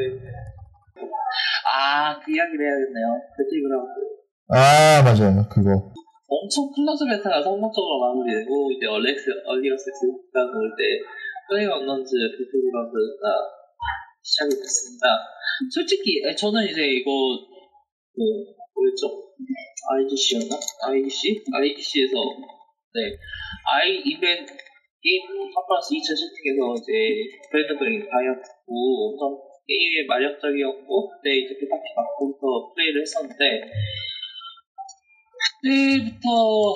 [1.67, 3.21] 아, 그 이야기를 해야겠네요.
[3.35, 3.85] 그치, 그럼.
[4.51, 5.49] 아, 맞아요.
[5.49, 5.91] 그거.
[6.29, 11.01] 엄청 클라스 베타가 성공적으로 마무리되고 이제 얼렉스 얼리어스가 나올 때
[11.49, 12.05] 플레이 언넌즈
[12.37, 13.25] 배틀그라운드가
[14.21, 15.25] 시작이 됐습니다.
[15.73, 17.09] 솔직히 저는 이제 이거
[18.13, 18.21] 그
[18.77, 19.09] 뭐였죠?
[19.89, 20.53] IGC였나?
[20.53, 21.41] IGC?
[21.49, 22.13] IGC에서
[22.93, 23.17] 네
[23.65, 24.53] 아이 이벤트
[25.01, 26.93] 게임 컨퍼런스 2000 세팅에서 이제
[27.49, 28.69] 브랜드 브레인 다이었고
[29.09, 29.33] 엄청
[29.65, 33.65] 게임이 마력적이었고 그때 이제 피타키 바꾸면서 플레이를 했었는데
[35.61, 36.75] 그때부터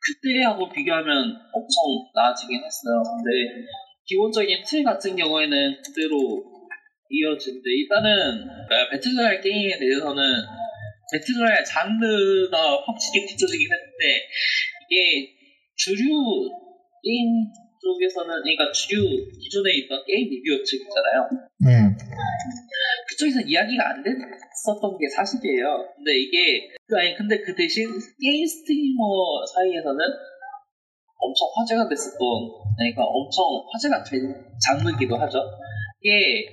[0.00, 1.76] 그때하고 비교하면 엄청
[2.14, 3.02] 나아지긴 했어요.
[3.02, 3.66] 근데
[4.06, 6.42] 기본적인 틀 같은 경우에는 그대로
[7.10, 8.46] 이어지는데 일단은
[8.90, 10.22] 배틀로얄 게임에 대해서는
[11.12, 14.28] 배틀로얄 장르가 확실히 뒤쳐지긴 했는데
[14.90, 15.34] 이게
[15.76, 16.08] 주류
[17.04, 17.44] 게임
[17.80, 21.28] 쪽에서는 그러니까 주류 기존에 있던 게임 리뷰어 측 있잖아요.
[21.64, 21.96] 네.
[23.08, 24.12] 그쪽에서 이야기가 안됐
[24.66, 25.94] 었던 게 사실이에요.
[25.96, 27.88] 근데 이게 그 아니 근데 그 대신
[28.20, 29.98] 게임 스트리머 사이에서는
[31.18, 32.18] 엄청 화제가 됐었던
[32.76, 35.38] 그러니까 엄청 화제가 된 장르기도 하죠.
[36.00, 36.48] 이게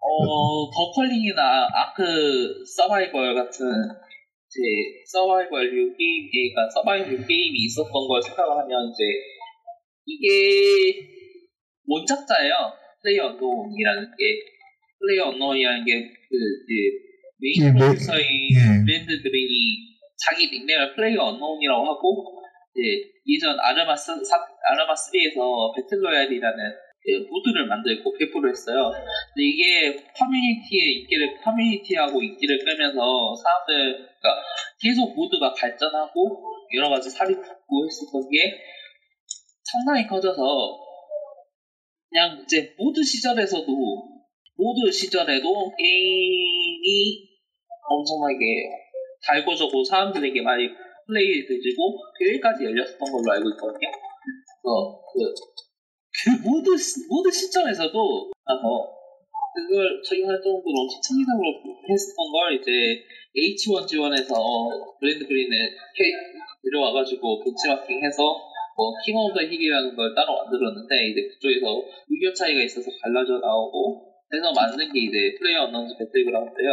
[0.00, 3.66] 어 The Culling이나 ARK Survival 같은
[4.50, 9.04] 이제 서바이벌류 게임, 그러니까 서바이벌 게임이 있었던 걸 생각을 하면 이제
[10.06, 11.06] 이게
[11.86, 12.54] 원작자예요.
[13.02, 14.24] PlayerUnknown이라는 게
[14.98, 17.09] PlayerUnknown이라는 게 그 이제
[17.40, 18.84] 메인 예, 뭐- 프로듀서인 예.
[18.84, 22.42] Brendan Greene이 자기 닉네임을 PlayerUnknown이라고 하고
[22.76, 26.58] 이제 예전 Arma 스 Arma 3에서 battle royale이라는
[27.02, 28.92] 그 mod를 만들고 배포를 했어요.
[28.92, 34.42] 근데 이게 커뮤니티의 인기를 커뮤니티하고 인기를 끌면서 사람들 그러니까
[34.78, 36.42] 계속 mod가 발전하고
[36.76, 38.52] 여러 가지 살이 붙고 했었던 게
[39.64, 40.78] 상당히 커져서
[42.10, 43.66] 그냥 이제 mod 시절에서도
[44.56, 47.29] mod 시절에도 게임이
[47.90, 48.70] 엄청나게
[49.26, 50.68] 달궈져고 사람들에게 많이
[51.06, 53.90] 플레이 되지고 대회까지 열렸었던 걸로 알고 있거든요.
[53.90, 55.34] 그래서 그,
[56.62, 57.98] 그 시- mod 시점에서도
[58.44, 59.00] 아 뭐
[59.54, 61.46] 그걸 할 정도로 엄청 창의적으로
[61.90, 63.02] 했었던 걸 이제
[63.34, 64.30] H1G1에서
[65.00, 65.54] 브랜드 그린에
[66.62, 68.22] 데려와가지고 벤치마킹해서
[68.76, 71.66] 뭐 King of the Kill이라는 걸 따로 만들었는데 이제 그쪽에서
[72.08, 76.70] 의견 차이가 있어서 갈라져 나오고 그래서 만든 게 이제 PlayerUnknown's Battlegrounds예요.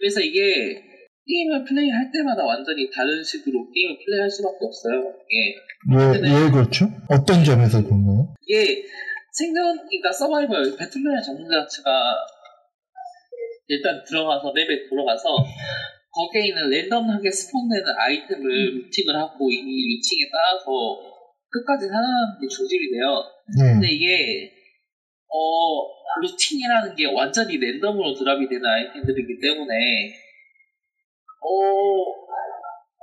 [0.00, 0.80] 그래서 이게
[1.28, 5.14] 게임을 플레이할 때마다 완전히 다른 식으로 게임을 플레이할 수밖에 없어요.
[5.28, 5.54] 이게
[5.92, 6.88] 왜, 왜 그렇죠?
[7.08, 8.34] 어떤 점에서 그런가요?
[8.42, 8.82] 이게
[9.32, 12.16] 생존, 그러니까 서바이벌 battle royale 장르 자체가
[13.68, 15.28] 일단 들어가서 맵에 들어가서
[16.10, 20.66] 거기에 있는 랜덤하게 spawn되는 아이템을 looting을 하고 이 looting에 따라서
[21.48, 23.22] 끝까지 살아나는 게 목적이 돼요.
[23.46, 23.94] 근데 네.
[23.94, 24.50] 이게
[25.32, 25.86] 어
[26.22, 30.12] looting이라는 게 완전히 랜덤으로 drop이 되는 아이템들이기 때문에
[31.42, 31.50] 어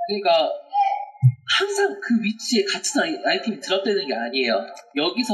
[0.07, 0.51] 그러니까
[1.59, 4.65] 항상 그 위치에 같은 아이, 아이템이 drop되는 게 아니에요.
[4.95, 5.33] 여기서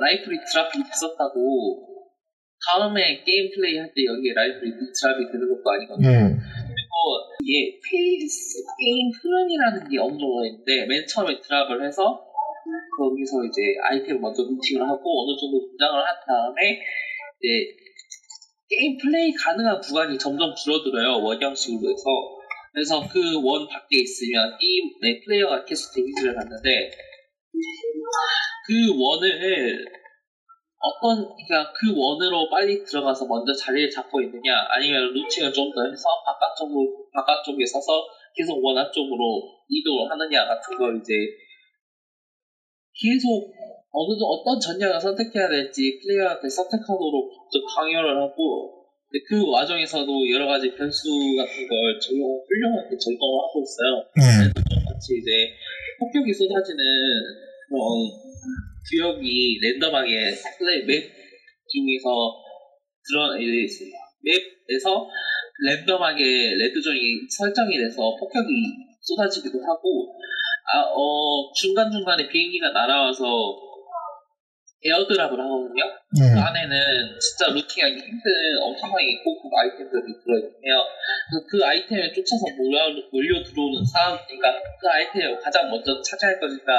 [0.00, 1.86] 라이플이 drop이 됐었다고
[2.70, 6.08] 다음에 게임 플레이 할 때 여기에 라이플이 drop이 되는 것도 아니거든요.
[6.08, 6.36] 네.
[6.38, 6.94] 그리고
[7.42, 12.29] 이게 페이스 게임 흐름이라는 게 있는데 맨 처음에 drop을 해서
[12.96, 16.80] 거기서 이제 아이템을 먼저 looting을 하고 어느 정도 무장을 한 다음에
[17.40, 17.48] 이제
[18.68, 22.04] 게임 플레이 가능한 구간이 점점 줄어들어요 원형식으로 해서.
[22.72, 26.90] 그래서 그 원 밖에 있으면 게임 내 플레이어가 계속 damage를 받는데
[28.66, 29.84] 그 원을
[30.78, 36.08] 어떤 그러니까 그 원으로 빨리 들어가서 먼저 자리를 잡고 있느냐 아니면 looting을 좀 더 해서
[36.24, 41.12] 바깥쪽으로 바깥쪽에 서서 계속 원 안 쪽으로 이동을 하느냐 같은 걸 이제
[43.00, 43.48] 계속
[43.92, 48.86] 어느 정 어떤 전략을 선택해야 될지 플레이어한테 선택하도록 좀 강요를 하고
[49.26, 54.04] 그 와중에서도 여러 가지 변수 같은 걸 적용 훌륭하게 적용을 하고 있어요.
[54.14, 54.52] 네.
[54.86, 55.50] 같이 이제
[55.98, 56.78] 폭격이 쏟아지는
[57.66, 58.06] 그런
[58.86, 61.02] 구역이 랜덤하게 플레이 맵
[61.66, 62.06] 중에서
[63.02, 63.66] 드러 이제
[64.22, 65.08] 맵에서
[65.66, 68.48] 랜덤하게 red zone이 설정이 돼서 폭격이
[69.00, 70.14] 쏟아지기도 하고
[70.72, 73.26] 아, 어, 중간중간에 비행기가 날아와서
[74.80, 75.82] airdrop을 하거든요.
[76.08, 76.40] 그 네.
[76.40, 76.72] 안에는
[77.20, 78.24] 진짜 looting하기 힘든
[78.62, 80.74] 엄청나게 고급 아이템들이 들어있네요.
[81.28, 86.72] 그래서 그 아이템을 쫓아서 몰려, 몰려 들어오는 사람, 그러니까 그 아이템을 가장 먼저 차지할 것인가,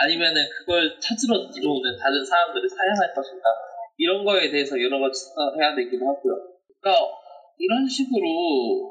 [0.00, 3.44] 아니면은 그걸 찾으러 들어오는 다른 사람들을 사냥할 것인가,
[3.98, 6.32] 이런 거에 대해서 여러 가지 생각을 해야 되기도 하고요.
[6.80, 7.04] 그러니까
[7.58, 8.88] 이런 식으로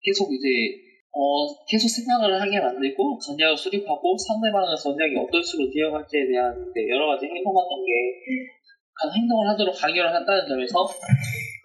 [0.00, 6.52] 계속 이제 어, 계속 생각을 하게 만들고 전략을 수립하고 상대방의 전략이 어떤 식으로 대응할지에 대한
[6.88, 10.86] 여러 가지 행동하는 게그 행동을 하도록 강요를 한다는 점에서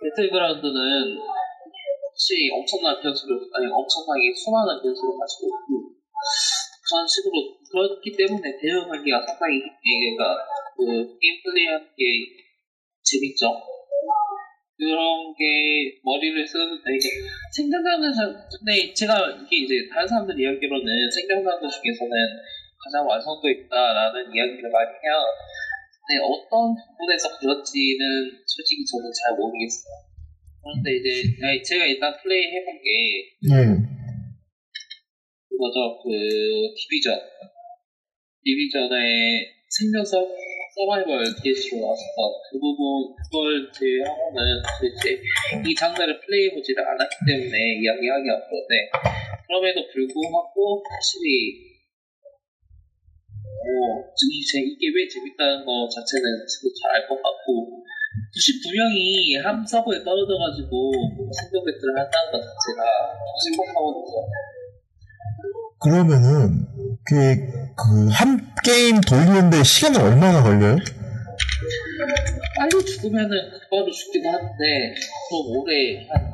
[0.01, 5.93] 배틀그라운드는 혹시 엄청난 변수를 아니 엄청나게 수많은 변수를 가지고 있고
[6.87, 10.37] 그런 식으로 그렇기 때문에 대응하기가 상당히 그러니까
[10.77, 12.03] 그 게임 플레이하는 게
[13.01, 13.72] 재밌죠.
[14.77, 17.09] 그런 게 머리를 쓰는데 이제
[17.53, 19.13] 생존자들 근데 제가
[19.45, 22.11] 이게 이제 다른 사람들 이야기로는 생존자들 중에서는
[22.83, 25.15] 가장 완성도 있다라는 이야기를 많이 해요.
[26.03, 28.03] 근데 어떤 부분에서 그렇지는
[28.45, 30.03] 솔직히 저는 잘 모르겠어요.
[30.63, 32.89] 그런데 이제 아니, 제가 일단 플레이 해본 게
[33.51, 33.93] 네.
[35.47, 36.09] 그거죠 그
[36.75, 37.19] 디비전
[38.43, 40.23] 디비전의 생존성
[40.73, 42.17] 서바이벌 DS로 나왔었던
[42.49, 45.21] 그 부분 그걸 제외하고는 도대체
[45.61, 48.89] 이 장르를 플레이해보지를 않았기 때문에 이야기하기가 그런데
[49.45, 51.77] 그럼에도 불구하고 확실히
[53.63, 57.85] 뭐 이제 이게 왜 재밌다는 거 자체는 잘알 것 같고
[58.33, 60.91] 99명이 한 서버에 떨어져가지고
[61.37, 62.81] 생존 배틀을 한다는 것 자체가
[63.45, 64.25] 심각하거든요.
[65.79, 66.65] 그러면은
[67.05, 70.77] 그한 게임 돌리는데 시간이 얼마나 걸려요?
[72.57, 73.29] 빨리 죽으면은
[73.69, 74.95] 바로 죽기도 하는데
[75.29, 76.33] 좀 오래 한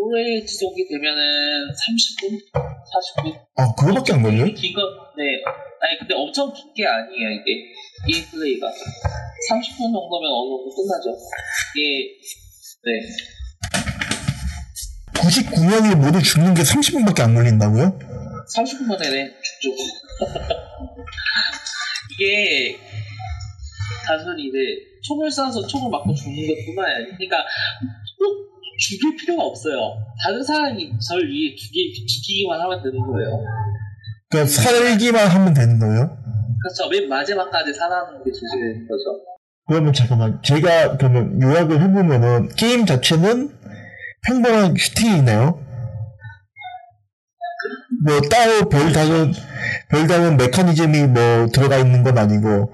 [0.00, 1.20] 오래 지속이 되면은
[1.68, 3.38] 30분, 40분.
[3.56, 4.46] 아 그거밖에 안 걸려요?
[4.54, 4.80] 긴거
[5.18, 5.24] 네.
[5.80, 7.50] 아니 근데 엄청 긴 게 아니에요 이게
[8.06, 11.16] 게임 플레이가 30분 정도면 어느 정도 끝나죠.
[11.76, 12.08] 이게
[12.84, 12.88] 네
[15.14, 17.98] 99명이 모두 죽는 게 30분밖에 안 걸린다고요?
[18.56, 19.76] 30분 만에 네, 죽죠.
[22.18, 22.76] 이게
[24.06, 24.58] 단순히 이제
[25.04, 27.36] 총을 쏴서 총을 맞고 죽는 것뿐만 아니라 그러니까
[28.18, 28.48] 꼭
[28.78, 29.96] 죽일 필요가 없어요.
[30.22, 33.44] 다른 사람이 절 위해 죽이, 죽이기만 하면 되는 거예요.
[34.30, 36.18] 그러니까 살기만 하면 되는 거예요?
[36.60, 36.88] 그렇죠.
[36.90, 39.22] 맨 마지막까지 살아남는 게 중심인 거죠.
[39.68, 43.56] 그러면 잠깐만 제가 그러면 요약을 해보면은 게임 자체는
[44.26, 45.64] 평범한 슈팅이네요.
[48.04, 49.32] 뭐 따로 별 다른
[49.90, 52.72] 별다른 메커니즘이 뭐 들어가 있는 건 아니고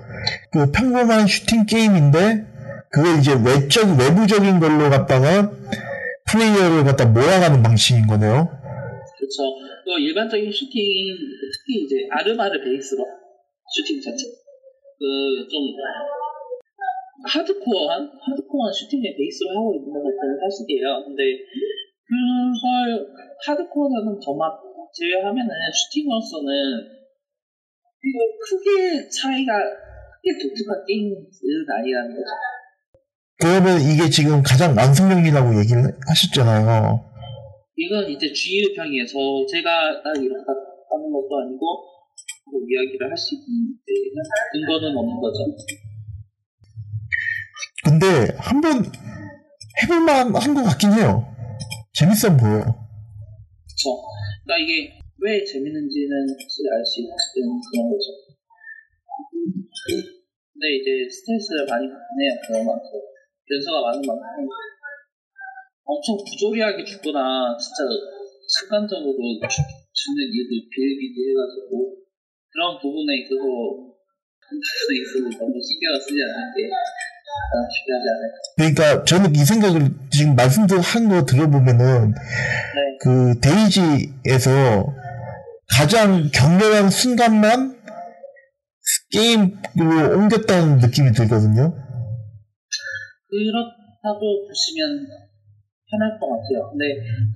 [0.53, 2.47] 그 평범한 슈팅 게임인데
[2.91, 5.51] 그걸 이제 외적 외부적인 걸로 갖다가
[6.30, 8.49] 플레이어를 갖다 몰아가는 방식인 거네요.
[9.18, 9.37] 그렇죠.
[9.85, 13.05] 그 일반적인 슈팅, 특히 이제 Arma를 베이스로
[13.68, 14.24] 슈팅 자체.
[14.99, 15.05] 그
[15.51, 15.74] 좀
[17.24, 21.05] 하드코어한 하드코어한 슈팅의 베이스로 하고 있는 것은 사실이에요.
[21.07, 21.22] 근데
[22.05, 23.07] 그걸
[23.47, 24.51] 하드코어라는 점만
[24.95, 26.51] 제외하면은 슈팅으로서는
[28.05, 31.16] 이거 크게 차이가 크게 독특한 게임은
[31.78, 32.30] 아니라는 거죠.
[33.40, 37.11] 그러면 이게 지금 가장 완성형이라고 얘기를 하셨잖아요.
[37.76, 39.12] 이건 이제 주의평이에서
[39.51, 41.59] 제가 딱 이렇게 하는 것도 아니고
[42.47, 43.74] 뭐 이야기를 할 수 있는
[44.53, 45.38] 근거는 없는 거죠.
[47.84, 48.84] 근데 한번
[49.82, 51.26] 해볼만 한 것 같긴 해요.
[51.95, 52.62] 재밌어 보여요.
[53.66, 53.90] 그쵸.
[54.45, 54.92] 그러니까 이게
[55.24, 58.12] 왜 재밌는지는 확실히 알수 있는 그런 거죠.
[60.53, 62.30] 근데 이제 스트레스를 많이 받네요.
[62.45, 63.01] 그런 만큼.
[63.49, 64.49] 변수가 많은 만큼.
[65.84, 67.84] 엄청 부조리하게 죽거나, 진짜
[68.49, 69.16] 순간적으로
[69.49, 72.05] 죽, 죽는 일도 비일비재해가지고,
[72.53, 73.45] 그런 부분에 있어서,
[74.49, 76.68] 수 있어서 너무 신경을 쓰지 않는 게
[78.57, 82.18] 그러니까 저는 이 생각을 지금 말씀들 한거 들어보면은 네.
[83.01, 84.95] 그 데이지에서
[85.76, 87.82] 가장 격렬한 순간만
[89.11, 91.74] 게임으로 옮겼다는 느낌이 들거든요.
[93.30, 95.07] 그렇다고 보시면
[95.91, 96.70] 편할 것 같아요.
[96.70, 96.85] 근데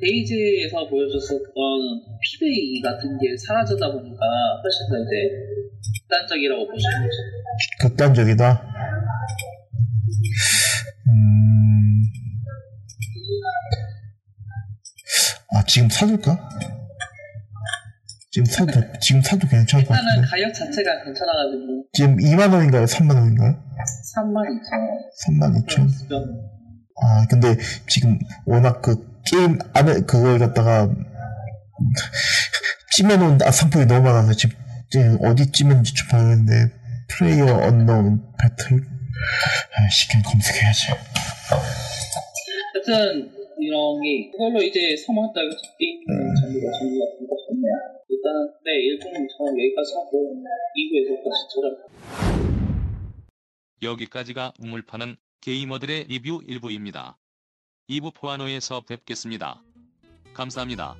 [0.00, 1.42] 데이지에서 보여줬었던
[2.22, 4.18] 피베이 같은 게 사라지다 보니까
[4.62, 5.14] 훨씬 더 이제
[6.02, 7.18] 극단적이라고 보시면 되죠.
[7.80, 8.97] 극단적이다.
[11.08, 12.02] 음...
[15.54, 16.48] 아 지금 사둘까?
[18.30, 20.28] 지금 사도 돼- 지금 사도 괜찮을 것 일단은 같은데.
[20.28, 22.84] 가격 자체가 괜찮아가지고 지금 2만 원인가요?
[22.84, 23.64] 3만 원인가요?
[24.14, 25.40] 32,000원.
[25.40, 25.88] 3만 2천.
[27.00, 27.56] 아, 근데
[27.88, 30.88] 지금 워낙 그 게임 안에 그걸 갖다가
[32.92, 36.74] 찜해놓은 아, 상품이 너무 많아서 지금 어디 찜했는지 좀 봐야겠는데
[37.08, 38.84] 플레이어 언노운 배틀
[39.76, 40.86] 아이씨 그냥 검색해야지
[42.74, 45.48] 하여튼 이런 게 그걸로 이제 서머했다고
[45.78, 47.74] 게임 전부가 전부가 된 것 같네요.
[48.08, 48.26] 일단
[48.64, 50.42] 네 1부는 저는 여기까지 하고
[50.76, 51.66] 2부에서 다시 찾아
[53.82, 57.18] 여기까지가 우물 파는 게이머들의 리뷰 일부입니다.
[57.90, 59.62] 2부 포아노에서 뵙겠습니다.
[60.34, 60.96] 감사합니다.